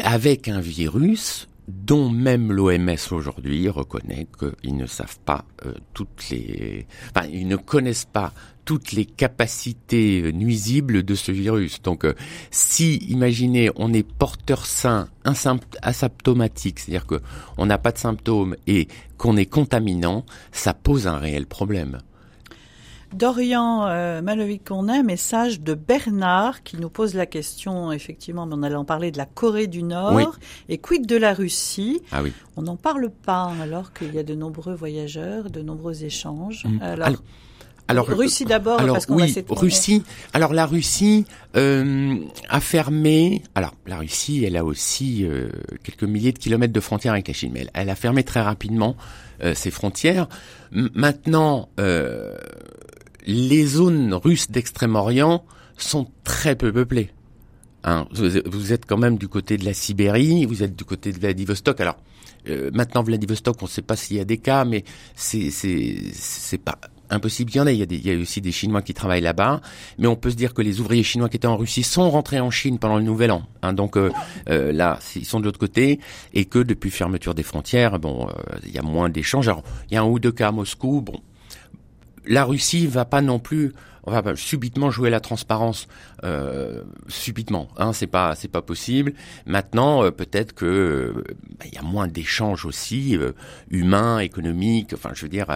[0.00, 6.86] avec un virus dont même l'OMS aujourd'hui reconnaît qu'ils ne savent pas euh, toutes les,
[7.14, 8.32] enfin, ils ne connaissent pas
[8.64, 11.82] toutes les capacités nuisibles de ce virus.
[11.82, 12.14] Donc, euh,
[12.50, 15.08] si, imaginez, on est porteur sain,
[15.82, 17.20] asymptomatique, c'est-à-dire que
[17.58, 18.88] on n'a pas de symptômes et
[19.18, 21.98] qu'on est contaminant, ça pose un réel problème.
[23.14, 28.74] Dorian euh, Malovic-Cornet, message de Bernard qui nous pose la question, effectivement, mais on allait
[28.74, 30.36] en parler de la Corée du Nord
[30.68, 32.00] et quid de la Russie.
[32.12, 32.32] Ah oui.
[32.56, 36.64] On n'en parle pas alors qu'il y a de nombreux voyageurs, de nombreux échanges.
[36.64, 36.82] Mm.
[36.82, 37.08] Alors,
[37.86, 40.02] alors, Russie d'abord, parce qu'on oui, Russie.
[40.32, 42.16] Alors la Russie euh,
[42.48, 43.42] a fermé.
[43.54, 45.50] Alors la Russie, elle a aussi euh,
[45.82, 48.96] quelques milliers de kilomètres de frontières avec la Chine, mais elle, a fermé très rapidement
[49.42, 50.28] euh, ses frontières.
[50.72, 52.36] maintenant, euh,
[53.26, 55.44] les zones russes d'Extrême-Orient
[55.76, 57.10] sont très peu peuplées.
[57.86, 61.18] Hein, vous, êtes quand même du côté de la Sibérie, vous êtes du côté de
[61.18, 61.80] Vladivostok.
[61.80, 61.96] Alors
[62.48, 66.58] euh, maintenant Vladivostok, on ne sait pas s'il y a des cas, mais c'est c'est
[66.58, 66.78] pas
[67.10, 67.76] impossible qu'il y en ait.
[67.76, 69.60] Il y, a il y a aussi des Chinois qui travaillent là-bas,
[69.98, 72.40] mais on peut se dire que les ouvriers chinois qui étaient en Russie sont rentrés
[72.40, 73.42] en Chine pendant le Nouvel An.
[73.60, 74.10] Hein, donc euh,
[74.48, 76.00] euh, là, ils sont de l'autre côté,
[76.32, 78.28] et que depuis fermeture des frontières, bon,
[78.64, 79.48] il y a moins d'échanges.
[79.48, 81.02] Alors il y a un ou deux cas à Moscou.
[81.02, 81.20] Bon,
[82.26, 83.72] la Russie va pas non plus
[84.06, 85.88] on va subitement jouer la transparence
[86.24, 89.14] euh, subitement hein, c'est pas c'est pas possible.
[89.46, 91.24] Maintenant euh, peut-être que euh,
[91.58, 93.18] bah, il y a moins d'échanges aussi
[93.70, 95.46] humains économiques enfin je veux dire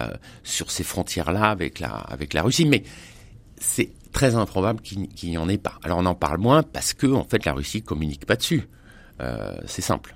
[0.43, 2.65] sur ces frontières là avec la avec la Russie.
[2.65, 2.83] Mais
[3.57, 5.77] c'est très improbable qu'il n'y en ait pas.
[5.83, 8.67] Alors on en parle moins parce que en fait la Russie communique pas dessus.
[9.65, 10.15] C'est simple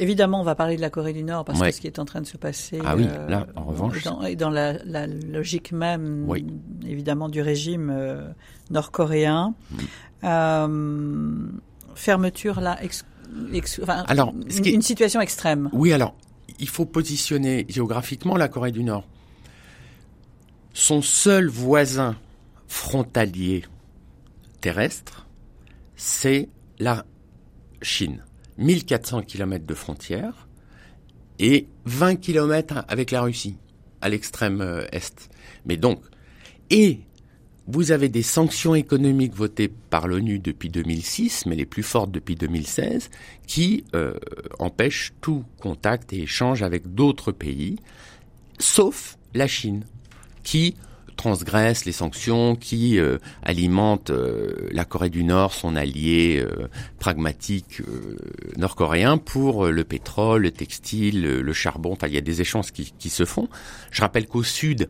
[0.00, 2.06] Évidemment, on va parler de la Corée du Nord parce que ce qui est en
[2.06, 2.80] train de se passer.
[2.84, 4.02] Ah oui, euh, là, en revanche.
[4.02, 4.72] Dans, et dans la,
[5.06, 6.26] logique même,
[6.86, 8.30] évidemment, du régime euh,
[8.70, 9.54] nord-coréen.
[9.70, 9.76] Mm.
[10.24, 11.48] Euh,
[11.94, 12.78] fermeture là,
[14.06, 14.34] alors,
[14.66, 15.68] une, situation extrême.
[15.72, 16.14] Oui, alors,
[16.58, 19.04] il faut positionner géographiquement la Corée du Nord.
[20.72, 22.16] Son seul voisin
[22.68, 23.64] frontalier
[24.60, 25.26] terrestre,
[25.96, 26.48] c'est
[26.78, 27.04] la
[27.82, 28.24] Chine.
[28.60, 30.48] 1400 km de frontières
[31.38, 33.56] et 20 km avec la Russie,
[34.00, 35.30] à l'extrême euh, est.
[35.66, 36.00] Mais donc,
[36.70, 37.00] et
[37.66, 42.34] vous avez des sanctions économiques votées par l'ONU depuis 2006, mais les plus fortes depuis
[42.34, 43.10] 2016,
[43.46, 44.14] qui euh,
[44.58, 47.76] empêchent tout contact et échange avec d'autres pays,
[48.58, 49.84] sauf la Chine,
[50.42, 50.74] qui
[51.20, 56.68] transgresse les sanctions, qui euh, alimentent euh, la Corée du Nord, son allié euh,
[56.98, 57.82] pragmatique
[58.56, 61.92] nord-coréen, pour le pétrole, le textile, le charbon.
[61.92, 63.50] Enfin, il y a des échanges qui, qui se font.
[63.90, 64.88] Je rappelle qu'au sud,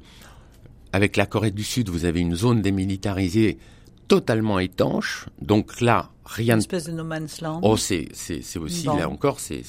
[0.92, 3.58] avec la Corée du Sud, vous avez une zone démilitarisée
[4.06, 5.26] totalement étanche.
[5.42, 6.54] Donc là, rien.
[6.54, 7.58] Une espèce de no man's land.
[7.64, 9.62] Oh, c'est c'est aussi là encore, c'est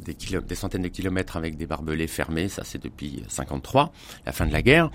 [0.00, 2.48] des des centaines de kilomètres avec des barbelés fermés.
[2.48, 3.92] Ça, c'est depuis 53,
[4.26, 4.90] la fin de la guerre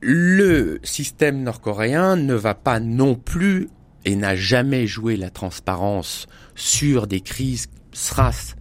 [0.00, 3.68] le système nord-coréen ne va pas non plus
[4.04, 8.54] et n'a jamais joué la transparence sur des crises SRAS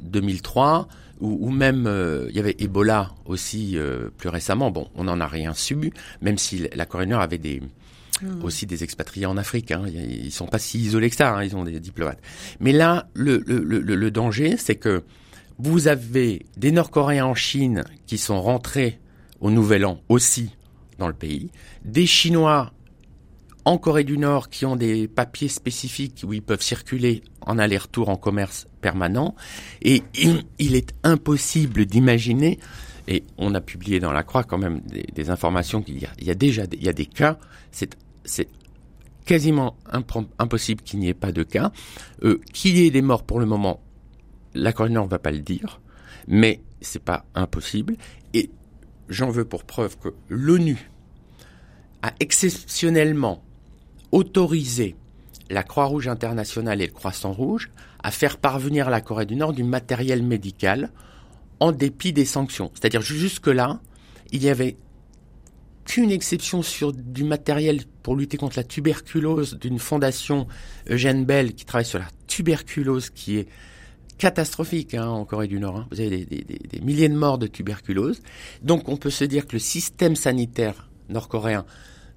[0.00, 0.88] 2003
[1.20, 4.70] ou, même euh, il y avait Ebola aussi euh, plus récemment.
[4.70, 7.62] Bon, on n'en a rien su, même si la Corée du Nord avait des
[8.20, 8.44] hmm.
[8.44, 9.70] aussi des expatriés en Afrique.
[9.70, 9.84] Hein.
[9.88, 11.34] Ils sont pas si isolés que ça.
[11.34, 11.42] Hein.
[11.42, 12.20] Ils ont des diplomates.
[12.60, 15.04] Mais là, le, le, le, le danger, c'est que
[15.58, 19.00] vous avez des Nord-Coréens en Chine qui sont rentrés
[19.40, 20.50] au Nouvel An aussi
[20.98, 21.50] dans le pays,
[21.84, 22.72] des Chinois
[23.66, 28.08] en Corée du Nord qui ont des papiers spécifiques où ils peuvent circuler en aller-retour
[28.08, 29.34] en commerce permanent,
[29.82, 32.60] et il, est impossible d'imaginer,
[33.08, 36.62] et on a publié dans la Croix quand même des, informations qu'il y a, déjà
[36.72, 37.38] il y a des cas,
[37.72, 38.48] c'est c'est
[39.24, 39.76] quasiment
[40.38, 41.72] impossible qu'il n'y ait pas de cas,
[42.22, 43.80] euh, qu'il y ait des morts pour le moment,
[44.54, 45.80] la Corée du Nord ne va pas le dire,
[46.28, 47.96] mais c'est pas impossible,
[48.32, 48.50] et
[49.08, 50.90] j'en veux pour preuve que l'ONU
[52.02, 53.42] a exceptionnellement
[54.12, 54.96] autorisé
[55.50, 57.70] la Croix-Rouge internationale et le Croissant-Rouge
[58.02, 60.90] à faire parvenir à la Corée du Nord du matériel médical
[61.60, 62.70] en dépit des sanctions.
[62.74, 63.80] C'est-à-dire jusque-là,
[64.32, 64.76] il n'y avait
[65.84, 70.46] qu'une exception sur du matériel pour lutter contre la tuberculose d'une fondation
[70.88, 73.48] Eugène Bell qui travaille sur la tuberculose qui est
[74.18, 75.76] catastrophique hein, en Corée du Nord.
[75.76, 75.86] Hein.
[75.90, 78.20] Vous avez des, milliers de morts de tuberculose.
[78.62, 81.64] Donc on peut se dire que le système sanitaire nord-coréen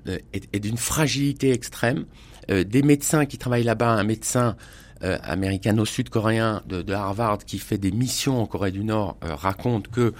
[0.07, 2.05] euh, est, d'une fragilité extrême.
[2.49, 4.55] Euh, des médecins qui travaillent là-bas, un médecin
[5.03, 10.13] euh, américano-sud-coréen de, Harvard qui fait des missions en Corée du Nord raconte que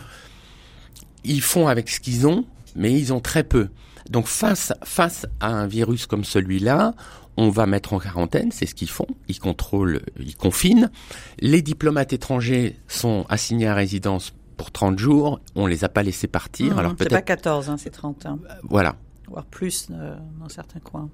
[1.25, 3.69] ils font avec ce qu'ils ont, mais ils ont très peu.
[4.09, 6.93] Donc face face à un virus comme celui-là,
[7.39, 10.91] on va mettre en quarantaine, c'est ce qu'ils font, ils contrôlent, ils confinent.
[11.39, 16.27] Les diplomates étrangers sont assignés à résidence pour 30 jours, on les a pas laissés
[16.27, 16.75] partir.
[16.75, 18.25] Mmh, Alors peut-être pas 14, hein, c'est 30.
[18.25, 18.39] Hein.
[18.63, 18.97] Voilà.
[19.29, 21.09] Voire plus euh, dans certains coins.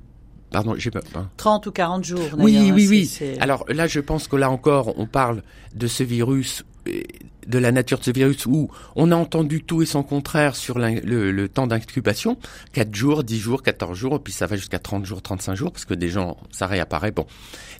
[0.49, 1.01] Pardon, j'ai pas.
[1.37, 2.21] 30 ou 40 jours.
[2.39, 3.37] Oui, hein, oui, oui.
[3.39, 5.43] Alors là, je pense que là encore, on parle
[5.75, 6.63] de ce virus,
[7.47, 10.79] de la nature de ce virus, où on a entendu tout et son contraire sur
[10.79, 12.37] le, le, temps d'incubation.
[12.73, 15.71] 4 jours, 10 jours, 14 jours, et puis ça va jusqu'à 30 jours, 35 jours,
[15.71, 17.11] parce que des gens, ça réapparaît.
[17.11, 17.25] Bon.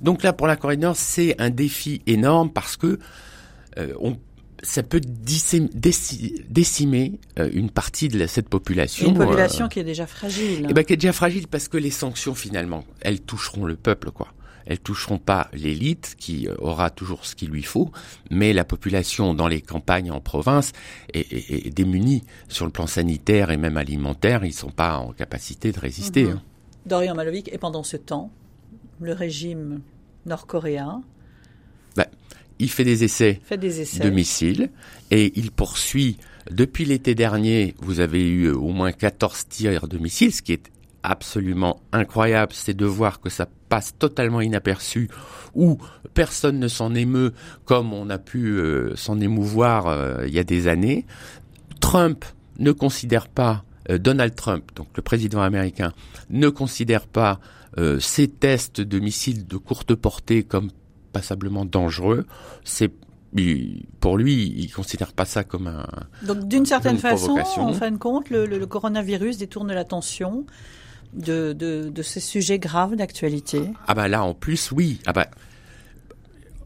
[0.02, 3.00] Donc là, pour la Corée du Nord, c'est un défi énorme parce que
[3.78, 4.18] euh, on
[4.64, 9.08] ça peut décimer euh, une partie de cette population.
[9.08, 10.68] une population euh, qui est déjà fragile.
[10.70, 14.12] Eh ben, qui est déjà fragile parce que les sanctions, finalement, elles toucheront le peuple,
[14.12, 14.28] quoi.
[14.66, 17.92] Elles toucheront pas l'élite qui euh, aura toujours ce qu'il lui faut,
[18.32, 20.72] mais la population dans les campagnes en province
[21.14, 24.44] est, démunie sur le plan sanitaire et même alimentaire.
[24.46, 26.26] Ils sont pas en capacité de résister.
[26.26, 26.32] Mhm.
[26.32, 26.42] Hein.
[26.86, 28.32] Dorian Malovic, et pendant ce temps,
[29.00, 29.82] le régime
[30.26, 31.04] nord-coréen
[31.96, 32.06] ben,
[32.60, 34.70] il fait des essais, de missiles
[35.12, 36.18] et il poursuit.
[36.52, 40.72] Depuis l'été dernier, vous avez eu au moins 14 tirs de missiles, ce qui est
[41.04, 45.10] absolument incroyable, c'est de voir que ça passe totalement inaperçu,
[45.54, 45.78] ou
[46.14, 47.34] personne ne s'en émeut
[47.66, 51.06] comme on a pu euh, s'en émouvoir euh, il y a des années.
[51.82, 52.24] Trump
[52.58, 55.92] ne considère pas, euh, Donald Trump, donc le président américain,
[56.30, 57.40] ne considère pas
[58.00, 60.70] ces tests de missiles de courte portée comme
[61.12, 62.26] passablement dangereux.
[62.64, 62.90] C'est
[64.00, 65.86] pour lui, il considère pas ça comme un.
[66.26, 70.46] Donc, d'une certaine façon, en fin de compte, le, coronavirus détourne l'attention
[71.16, 73.62] de, ces sujets graves d'actualité.
[73.88, 75.00] Ah bah là, en plus, oui.
[75.06, 75.28] Ah bah,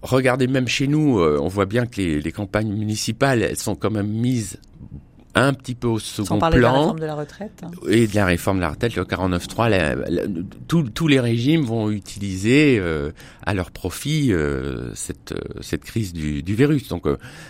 [0.02, 3.76] regardez même chez nous, euh, on voit bien que les, les campagnes municipales, elles sont
[3.76, 4.58] quand même mises
[5.36, 6.72] un petit peu au second Sans parler plan.
[6.72, 7.62] de la réforme de la retraite.
[7.64, 7.72] Hein.
[7.88, 10.28] Et de la réforme de la retraite, le 49.3,
[10.68, 13.12] tous les régimes vont utiliser euh,
[13.46, 16.88] à leur profit euh, cette, euh, cette crise du, du virus.
[16.88, 17.06] Donc,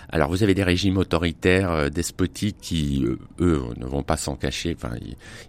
[0.09, 3.05] alors vous avez des régimes autoritaires, despotiques qui,
[3.39, 4.75] eux, ne vont pas s'en cacher.
[4.75, 4.95] Enfin,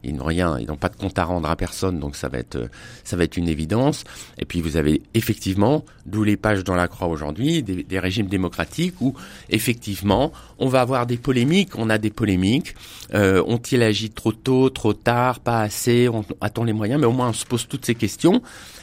[0.05, 2.39] ils, n'ont rien, ils n'ont pas de compte à rendre à personne, donc ça va
[2.39, 2.69] être,
[3.03, 4.05] ça va être une évidence.
[4.39, 8.29] Et puis vous avez effectivement, d'où les pages dans la croix aujourd'hui, des, des régimes
[8.29, 9.15] démocratiques où
[9.49, 12.75] effectivement, on va avoir des polémiques, on a des polémiques.
[13.15, 16.09] Euh, ont-ils agi trop tôt, trop tard, pas assez
[16.41, 18.43] A-t-on les moyens Mais au moins, on se pose toutes ces questions.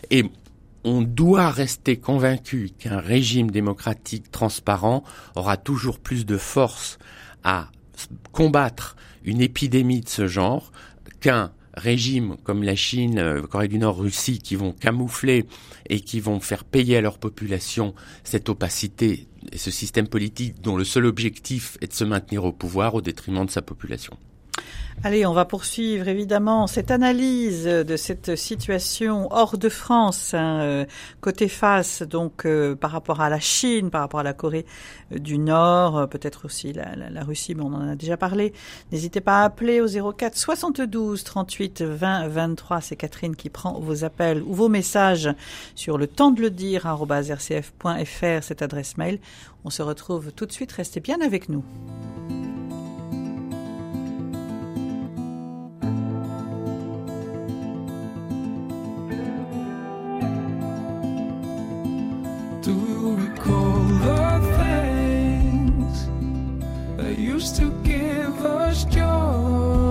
[0.10, 0.26] Et
[0.84, 5.04] on doit rester convaincu qu'un régime démocratique transparent
[5.36, 6.98] aura toujours plus de force
[7.44, 7.70] à
[8.32, 10.72] combattre une épidémie de ce genre
[11.20, 15.46] qu'un régime comme la Chine, euh, Corée du Nord, Russie, qui vont camoufler
[15.90, 20.78] et qui vont faire payer à leur population cette opacité et ce système politique dont
[20.78, 24.18] le seul objectif est de se maintenir au pouvoir au détriment de sa population.
[25.04, 30.86] Allez, on va poursuivre évidemment cette analyse de cette situation hors de France, hein, euh,
[31.22, 34.66] côté face, donc euh, par rapport à la Chine, par rapport à la Corée
[35.14, 38.54] euh, du Nord, peut-être aussi la, Russie, mais on en a déjà parlé.
[38.92, 42.82] N'hésitez pas à appeler au 04 72 38 20 23.
[42.82, 45.30] C'est Catherine qui prend vos appels ou vos messages
[45.76, 49.20] sur le temps de le dire rcf.fr, cette adresse mail.
[49.64, 50.72] On se retrouve tout de suite.
[50.72, 51.64] Restez bien avec nous.
[63.16, 66.08] recall the things
[66.98, 69.87] that used to give us joy.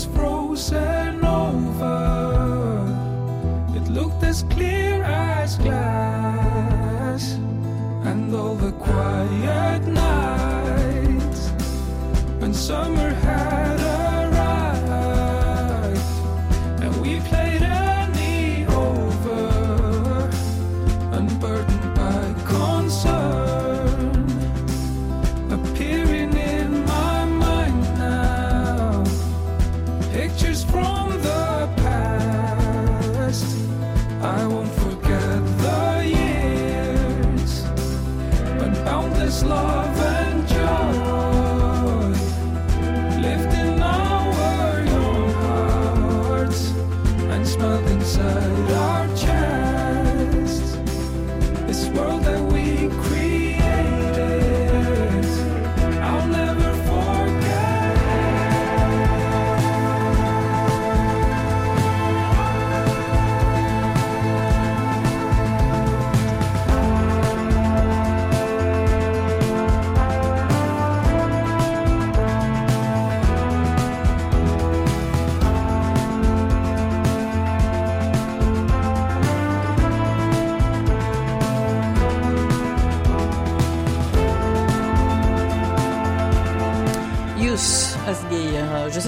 [0.00, 2.86] Was frozen over.
[3.76, 7.34] It looked as clear as glass,
[8.04, 11.50] and all the quiet nights
[12.40, 13.79] when summer had.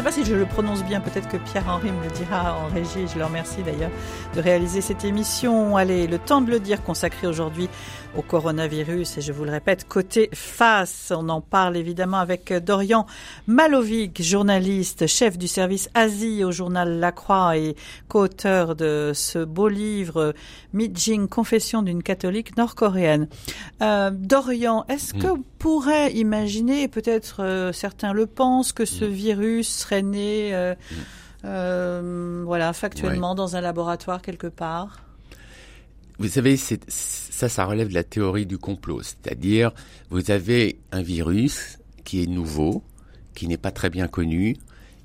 [0.03, 3.07] Sais pas si je le prononce bien, peut-être que Pierre-Henri me le dira en régie,
[3.07, 3.91] je le remercie d'ailleurs
[4.35, 5.77] de réaliser cette émission.
[5.77, 7.69] Allez, le temps de le dire consacré aujourd'hui
[8.17, 9.19] au coronavirus.
[9.19, 13.07] Et je vous le répète, côté face, on en parle évidemment avec Dorian
[13.47, 17.77] Malovic, journaliste, chef du service Asie au journal La Croix et
[18.09, 20.35] co-auteur de ce beau livre
[20.73, 23.29] Mijing, Confession d'une catholique nord-coréenne.
[23.83, 25.37] Euh, Dorian, est-ce que hmm.
[25.37, 29.11] vous pourrait imaginer, peut-être euh, certains le pensent, que ce hmm.
[29.11, 31.45] virus né euh, hmm.
[31.45, 35.03] euh voilà, factuellement dans un laboratoire quelque part
[36.19, 39.03] vous savez, ça, ça relève de la théorie du complot.
[39.03, 39.73] C'est-à-dire,
[40.11, 42.85] vous avez un virus qui est nouveau,
[43.35, 44.57] qui n'est pas très bien connu,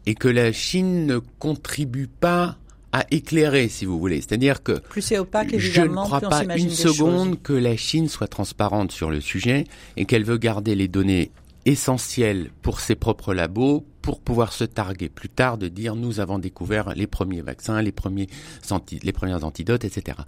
[0.06, 2.58] et que la Chine ne contribue pas
[2.92, 4.22] à éclairer, si vous voulez.
[4.22, 8.08] C'est-à-dire que plus c'est opaque, évidemment, je ne crois pas une seconde que la Chine
[8.08, 9.66] soit transparente sur le sujet
[9.98, 11.32] et qu'elle veut garder les données
[11.66, 16.40] essentielles pour ses propres labos pour pouvoir se targuer plus tard de dire nous avons
[16.40, 18.30] découvert les premiers vaccins, les premiers
[19.04, 20.20] les premières antidotes, etc.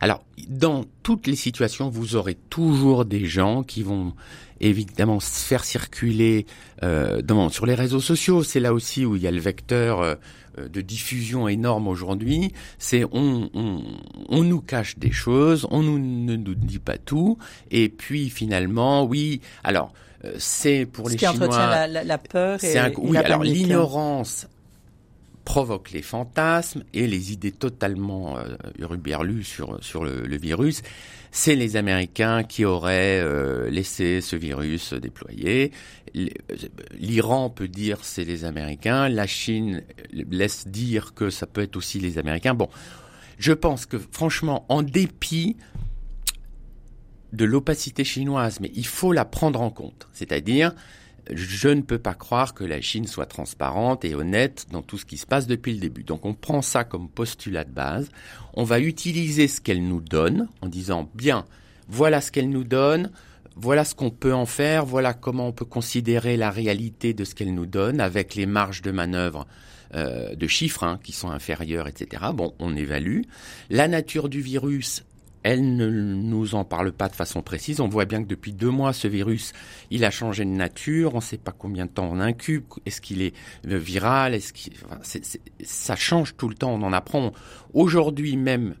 [0.00, 4.14] Alors, dans toutes les situations, vous aurez toujours des gens qui vont
[4.62, 6.46] évidemment faire circuler
[6.82, 8.42] euh, dans, sur les réseaux sociaux.
[8.42, 10.14] C'est là aussi où il y a le vecteur euh,
[10.56, 12.54] de diffusion énorme aujourd'hui.
[12.78, 13.82] C'est on, on,
[14.30, 17.36] on, nous cache des choses, on nous, ne nous dit pas tout,
[17.70, 19.42] et puis finalement, oui.
[19.62, 20.05] Alors euh,
[20.38, 21.46] c'est pour les qui Chinois.
[21.46, 24.46] entretient la, la, peur et, un, oui, alors l'ignorance
[25.44, 28.56] provoque les fantasmes et les idées totalement euh,
[29.42, 30.82] sur sur le, le virus.
[31.30, 35.70] C'est les Américains qui auraient euh, laissé ce virus se déployer.
[36.98, 39.08] L'Iran peut dire c'est les Américains.
[39.08, 42.54] La Chine laisse dire que ça peut être aussi les Américains.
[42.54, 42.68] Bon,
[43.38, 45.56] je pense que franchement, en dépit
[47.36, 50.08] de l'opacité chinoise, mais il faut la prendre en compte.
[50.12, 50.72] C'est-à-dire,
[51.30, 55.04] je ne peux pas croire que la Chine soit transparente et honnête dans tout ce
[55.04, 56.04] qui se passe depuis le début.
[56.04, 58.10] Donc on prend ça comme postulat de base.
[58.54, 61.44] On va utiliser ce qu'elle nous donne en disant, bien,
[61.88, 63.10] voilà ce qu'elle nous donne,
[63.56, 67.34] voilà ce qu'on peut en faire, voilà comment on peut considérer la réalité de ce
[67.34, 69.46] qu'elle nous donne avec les marges de manœuvre
[69.94, 72.24] euh, de chiffres hein, qui sont inférieures, etc.
[72.34, 73.22] Bon, on évalue.
[73.70, 75.04] La nature du virus,
[75.46, 77.78] elle ne nous en parle pas de façon précise.
[77.78, 79.52] On voit bien que depuis deux mois, ce virus,
[79.92, 81.14] il a changé de nature.
[81.14, 82.64] On ne sait pas combien de temps on incube.
[82.84, 83.32] Est-ce qu'il est
[83.68, 84.34] euh, viral?
[84.34, 84.72] Est-ce qu'il,
[85.62, 86.72] ça change tout le temps.
[86.72, 87.32] On en apprend.
[87.74, 88.74] Aujourd'hui même,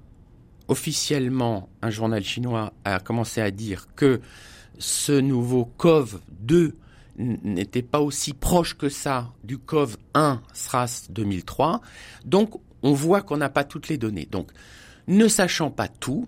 [0.66, 4.20] officiellement, un journal chinois a commencé à dire que
[4.76, 6.74] ce nouveau COV 2
[7.18, 11.80] n'était pas aussi proche que ça du COV 1 SRAS 2003.
[12.24, 14.26] Donc, on voit qu'on n'a pas toutes les données.
[14.28, 14.50] Donc,
[15.06, 16.26] ne sachant pas tout,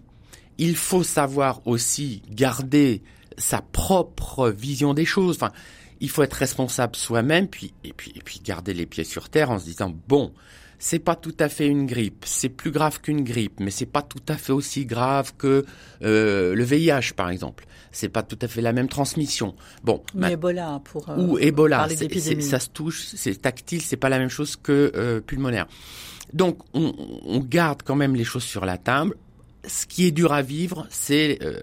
[0.58, 3.02] il faut savoir aussi garder
[3.36, 5.36] sa propre vision des choses.
[5.36, 5.52] Enfin,
[6.00, 9.50] il faut être responsable soi-même, puis et puis et puis garder les pieds sur terre
[9.50, 10.32] en se disant bon,
[10.78, 14.02] c'est pas tout à fait une grippe, c'est plus grave qu'une grippe, mais c'est pas
[14.02, 15.64] tout à fait aussi grave que
[16.02, 17.66] euh, le VIH par exemple.
[17.90, 19.54] C'est pas tout à fait la même transmission.
[19.82, 21.88] Bon, mais Ebola pour euh, ou Ebola,
[22.40, 25.66] ça se touche, c'est tactile, c'est pas la même chose que euh, pulmonaire.
[26.32, 26.94] Donc on,
[27.24, 29.14] on garde quand même les choses sur la table
[29.68, 31.60] ce qui est dur à vivre, c'est euh,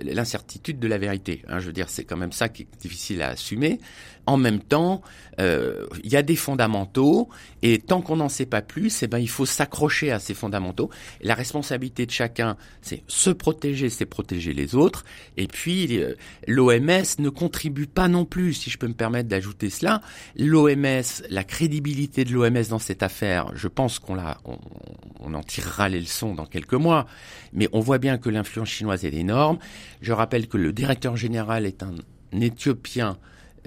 [0.00, 1.42] l'incertitude de la vérité.
[1.48, 3.80] Hein, je veux dire, c'est quand même ça qui est difficile à assumer.
[4.28, 5.00] En même temps,
[5.40, 7.30] euh, il y a des fondamentaux,
[7.62, 10.90] et tant qu'on n'en sait pas plus, eh ben, il faut s'accrocher à ces fondamentaux.
[11.22, 15.06] la responsabilité de chacun, c'est se protéger, c'est protéger les autres.
[15.38, 16.14] Et puis, euh,
[16.46, 20.02] l'OMS ne contribue pas non plus, si je peux me permettre d'ajouter cela.
[20.36, 26.34] L'OMS, la crédibilité de l'OMS dans cette affaire, je pense qu'on en tirera les leçons
[26.34, 27.06] dans quelques mois.
[27.54, 29.58] Mais on voit bien que l'influence chinoise est énorme.
[30.02, 31.94] Je rappelle que le directeur général est un
[32.38, 33.16] Éthiopien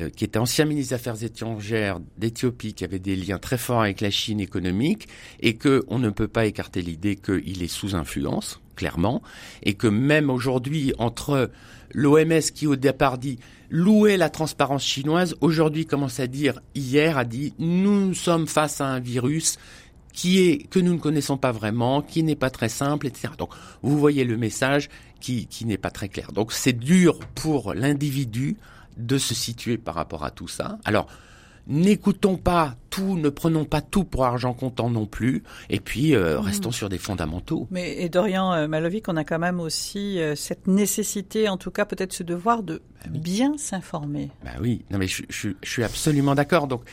[0.09, 4.01] qui était ancien ministre des Affaires étrangères d'Éthiopie, qui avait des liens très forts avec
[4.01, 5.07] la Chine économique,
[5.39, 9.21] et que on ne peut pas écarter l'idée qu'il est sous influence, clairement,
[9.63, 11.51] et que même aujourd'hui, entre
[11.93, 13.39] l'OMS qui au départ dit
[13.69, 18.87] louer la transparence chinoise, aujourd'hui commence à dire, hier a dit, nous sommes face à
[18.87, 19.57] un virus
[20.13, 23.29] qui est que nous ne connaissons pas vraiment, qui n'est pas très simple, etc.
[23.37, 24.89] Donc vous voyez le message
[25.21, 26.31] qui, qui n'est pas très clair.
[26.33, 28.57] Donc c'est dur pour l'individu
[28.97, 30.77] de se situer par rapport à tout ça.
[30.85, 31.07] Alors,
[31.67, 36.37] n'écoutons pas tout, ne prenons pas tout pour argent comptant non plus, et puis euh,
[36.37, 36.41] mmh.
[36.41, 37.67] restons sur des fondamentaux.
[37.71, 41.71] Mais et Dorian euh, Malovic, on a quand même aussi euh, cette nécessité, en tout
[41.71, 44.29] cas peut-être ce devoir de bah bien s'informer.
[44.43, 46.67] Bah oui, non mais je, je, je suis absolument d'accord.
[46.67, 46.83] Donc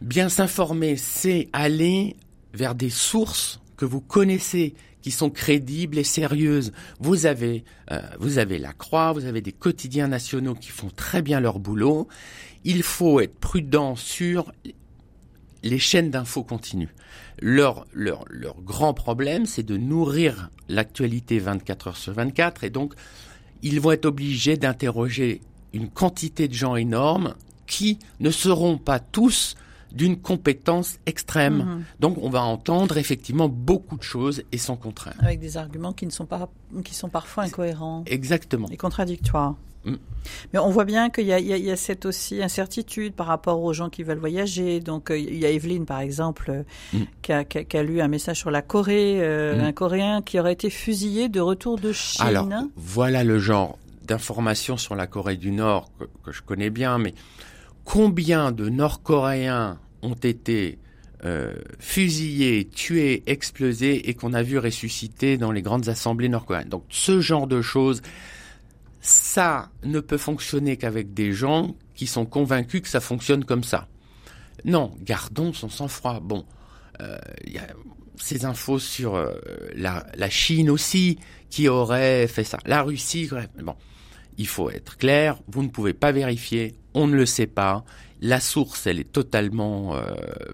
[0.00, 2.16] bien s'informer, c'est aller
[2.52, 4.74] vers des sources que vous connaissez,
[5.04, 6.72] qui sont crédibles et sérieuses.
[6.98, 11.20] Vous avez, euh, vous avez la Croix, vous avez des quotidiens nationaux qui font très
[11.20, 12.08] bien leur boulot.
[12.64, 14.50] Il faut être prudent sur
[15.62, 16.94] les chaînes d'infos continuent.
[17.42, 18.24] Leur, leur,
[18.62, 22.94] grand problème, c'est de nourrir l'actualité 24 heures sur 24, et donc
[23.60, 25.42] ils vont être obligés d'interroger
[25.74, 27.34] une quantité de gens énorme
[27.66, 29.54] qui ne seront pas tous
[29.92, 31.56] d'une compétence extrême.
[31.58, 31.84] Mhm.
[32.00, 35.14] Donc on va entendre effectivement beaucoup de choses et sans contrainte.
[35.20, 36.48] Avec des arguments qui ne sont pas,
[36.84, 38.68] qui sont parfois incohérents Exactement.
[38.70, 39.54] et contradictoires.
[39.84, 39.96] Mm.
[40.54, 43.74] Mais on voit bien qu'il y a, y, y cette aussi incertitude par rapport aux
[43.74, 44.80] gens qui veulent voyager.
[44.80, 46.62] Donc euh, il y a Evelyne par exemple euh,
[46.94, 47.02] Mm.
[47.20, 49.64] qui, a, qui, a, qui a lu un message sur la Corée, euh, Mm.
[49.64, 52.24] un Coréen qui aurait été fusillé de retour de Chine.
[52.24, 56.96] Alors voilà le genre d'informations sur la Corée du Nord que, que je connais bien,
[56.98, 57.12] mais
[57.84, 60.78] combien de Nord-Coréens ont été
[61.24, 66.68] euh, fusillés, tués, explosés et qu'on a vu ressusciter dans les grandes assemblées nord-coréennes?
[66.68, 68.02] Donc ce genre de choses,
[69.00, 73.88] ça ne peut fonctionner qu'avec des gens qui sont convaincus que ça fonctionne comme ça.
[74.64, 76.20] Non, gardons son sang-froid.
[76.20, 76.44] Bon,
[77.00, 77.66] euh, y a
[78.16, 79.34] ces infos sur euh,
[79.74, 81.18] la, Chine aussi
[81.50, 82.58] qui aurait fait ça.
[82.64, 83.28] La Russie,
[83.62, 83.74] bon,
[84.38, 85.38] il faut être clair.
[85.48, 86.74] Vous ne pouvez pas vérifier.
[86.94, 87.84] On ne le sait pas.
[88.20, 90.02] La source, elle est totalement euh,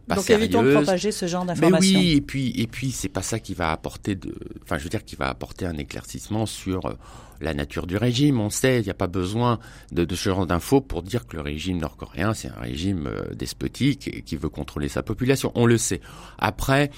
[0.09, 0.45] pas Donc sérieuse.
[0.47, 2.01] évitons de propager ce genre Mais d'informations.
[2.01, 4.89] oui, et puis et puis c'est pas ça qui va apporter de, enfin je veux
[4.91, 6.95] dire qui va apporter un éclaircissement sur euh,
[7.41, 8.41] la nature du régime.
[8.41, 9.61] On sait, il n'y a pas besoin
[9.93, 13.35] de, de ce genre d'infos pour dire que le régime nord-coréen c'est un régime euh,
[13.35, 15.53] despotique et qui veut contrôler sa population.
[15.55, 16.01] On le sait.
[16.39, 16.91] Après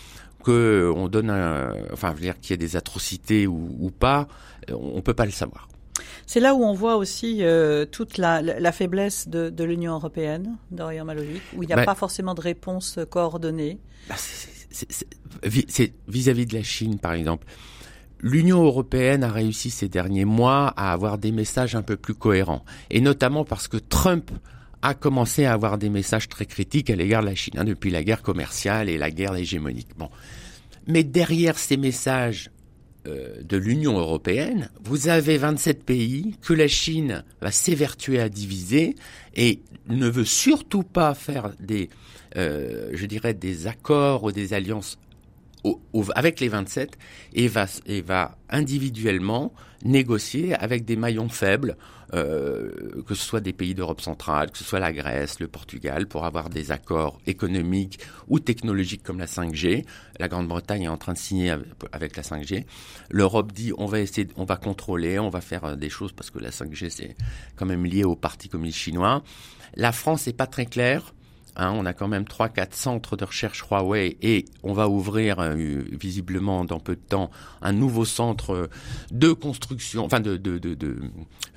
[0.43, 3.91] que on donne, un, enfin je veux dire qu'il y ait des atrocités ou, ou
[3.91, 4.27] pas,
[4.71, 5.69] euh, on peut pas le savoir.
[6.27, 11.05] C'est là où on voit aussi euh, toute la, faiblesse de, de l'Union européenne, Dorian
[11.05, 13.79] Malovic, où il n'y a pas forcément de réponse coordonnée.
[14.09, 17.47] Bah, c'est vis-à-vis de la Chine, par exemple.
[18.21, 22.65] L'Union européenne a réussi ces derniers mois à avoir des messages un peu plus cohérents,
[22.91, 24.31] et notamment parce que Trump
[24.81, 27.91] a commencé à avoir des messages très critiques à l'égard de la Chine, hein, depuis
[27.91, 29.91] la guerre commerciale et la guerre hégémonique.
[29.97, 30.09] Bon,
[30.87, 32.51] mais derrière ces messages
[33.07, 38.95] euh, de l'Union européenne, vous avez 27 pays que la Chine va s'évertuer à diviser
[39.35, 41.91] et ne veut surtout pas faire des,
[42.37, 44.99] euh, je dirais, des accords ou des alliances
[46.15, 46.99] avec les 27
[47.35, 49.53] et va, individuellement
[49.85, 51.77] négocier avec des maillons faibles,
[52.15, 52.71] euh,
[53.07, 56.25] que ce soit des pays d'Europe centrale, que ce soit la Grèce, le Portugal, pour
[56.25, 57.99] avoir des accords économiques
[58.29, 59.85] ou technologiques comme la 5G.
[60.21, 62.65] La Grande-Bretagne est en train de signer avec- avec la 5G.
[63.11, 66.31] L'Europe dit on va essayer, on va contrôler, on va faire euh, des choses parce
[66.31, 67.17] que la 5G c'est
[67.57, 69.23] quand même lié au Parti communiste chinois.
[69.75, 71.15] La France n'est pas très claire.
[71.55, 75.39] Hein, on a quand même trois, quatre centres de recherche Huawei et on va ouvrir
[75.39, 77.31] euh, visiblement dans peu de temps
[77.61, 78.71] un nouveau centre
[79.11, 80.97] de construction, enfin de de de de,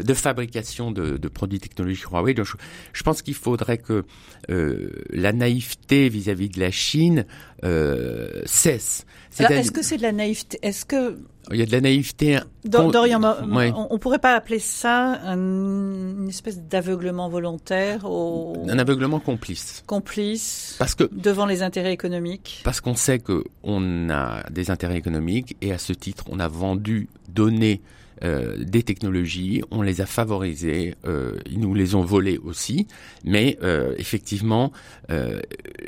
[0.03, 2.33] de fabrication de, de produits technologiques Huawei.
[2.33, 2.53] Donc, je,
[2.91, 4.03] je pense qu'il faudrait que
[4.49, 7.25] euh, la naïveté vis-à-vis de la Chine
[7.63, 9.05] euh, cesse.
[9.07, 10.59] Alors, C'est-à-dire- Est-ce que c'est de la naïveté?
[10.61, 11.17] Est-ce que
[11.51, 12.39] il y a de la naïveté.
[12.63, 13.21] Dor- Dorian,
[13.51, 13.71] Ouais.
[13.75, 19.83] on, on pourrait pas appeler ça un- une espèce d'aveuglement volontaire un aveuglement complice.
[19.85, 25.55] complices Parce que devant les intérêts économiques Parce qu'on sait qu'on a des intérêts économiques
[25.61, 27.81] et à ce titre, on a vendu, donné
[28.23, 32.87] euh, des technologies, on les a favorisées, euh, ils nous les ont volées aussi,
[33.23, 34.71] mais euh, effectivement,
[35.09, 35.41] euh,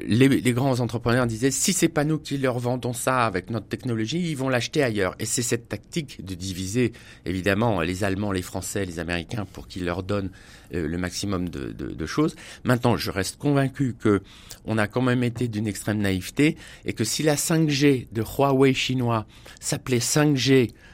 [0.05, 3.67] les, les grands entrepreneurs disaient si c'est pas nous qui leur vendons ça avec notre
[3.67, 5.15] technologie, ils vont l'acheter ailleurs.
[5.19, 6.93] Et c'est cette tactique de diviser
[7.25, 10.29] évidemment les Allemands, les Français, les Américains pour qu'ils leur donnent
[10.73, 12.35] euh, le maximum de, de, de choses.
[12.63, 14.21] Maintenant, je reste convaincu que
[14.65, 18.73] on a quand même été d'une extrême naïveté et que si la 5G de Huawei
[18.73, 19.25] chinois
[19.61, 20.86] s'appelait 5G euh,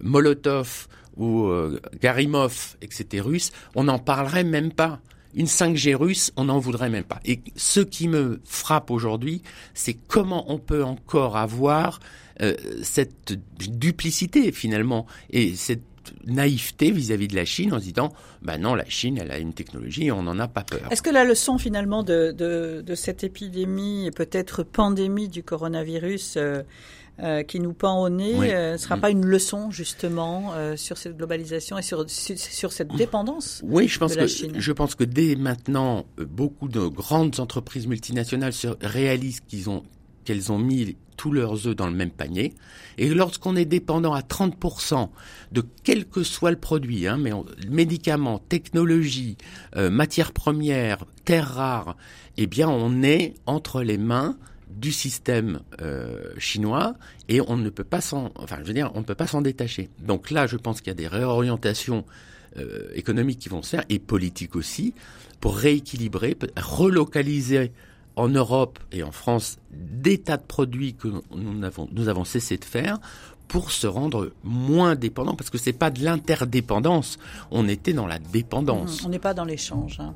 [0.00, 5.00] Molotov ou euh, Garimov et que c'était russe, on n'en parlerait même pas.
[5.34, 7.20] Une 5G russe, on n'en voudrait même pas.
[7.24, 9.42] Et ce qui me frappe aujourd'hui,
[9.74, 12.00] c'est comment on peut encore avoir
[12.40, 15.82] euh, cette duplicité finalement et cette
[16.26, 19.52] naïveté vis-à-vis de la Chine en se disant, bah non, la Chine, elle a une
[19.52, 20.80] technologie on n'en a pas peur.
[20.90, 26.62] Est-ce que la leçon finalement de, cette épidémie peut-être pandémie du coronavirus euh,
[27.20, 28.48] euh, qui nous pend au nez Oui.
[28.48, 29.00] ne euh, sera Mm.
[29.00, 33.88] pas une leçon justement euh, sur cette globalisation et sur, sur, sur cette dépendance Oui,
[33.88, 34.52] je pense de la que Chine.
[34.56, 39.82] je pense que dès maintenant, beaucoup de grandes entreprises multinationales se réalisent qu'ils ont
[40.24, 42.52] qu'elles ont mis tous leurs œufs dans le même panier.
[42.98, 45.08] Et lorsqu'on est dépendant à 30%
[45.52, 49.36] de quel que soit le produit, hein, mais on- médicaments, technologies,
[49.74, 51.96] matières premières, terres rares,
[52.36, 54.36] eh bien on est entre les mains
[54.78, 56.94] du système euh, chinois
[57.28, 59.90] et on ne peut pas s'en, enfin je veux dire, on peut pas s'en détacher.
[60.00, 62.04] Donc là, je pense qu'il y a des réorientations
[62.56, 64.94] euh, économiques qui vont se faire et politiques aussi
[65.40, 67.72] pour rééquilibrer, relocaliser
[68.16, 72.56] en Europe et en France des tas de produits que nous avons, nous avons cessé
[72.56, 72.98] de faire
[73.46, 77.18] pour se rendre moins dépendants, parce que c'est pas de l'interdépendance,
[77.50, 79.02] on était dans la dépendance.
[79.02, 79.98] Mmh, on n'est pas dans l'échange.
[80.00, 80.14] Hein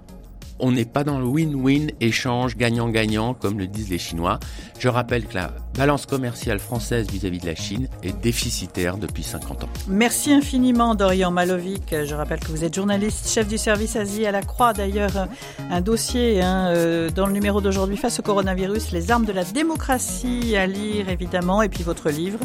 [0.59, 4.39] on n'est pas dans le win-win, échange, gagnant-gagnant, comme le disent les Chinois.
[4.79, 9.65] Je rappelle que la balance commerciale française vis-à-vis de la Chine est déficitaire depuis 50
[9.65, 9.69] ans.
[9.89, 11.95] Merci infiniment, Dorian Malovic.
[12.05, 14.73] Je rappelle que vous êtes journaliste, chef du service Asie à la Croix.
[14.73, 15.29] D'ailleurs,
[15.71, 19.45] un dossier hein, euh, dans le numéro d'aujourd'hui face au coronavirus, les armes de la
[19.45, 21.63] démocratie à lire, évidemment.
[21.63, 22.39] Et puis votre livre,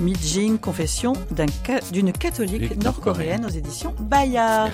[0.00, 1.12] Mijing, confession
[1.92, 4.70] d'une catholique nord-coréenne aux éditions Bayard.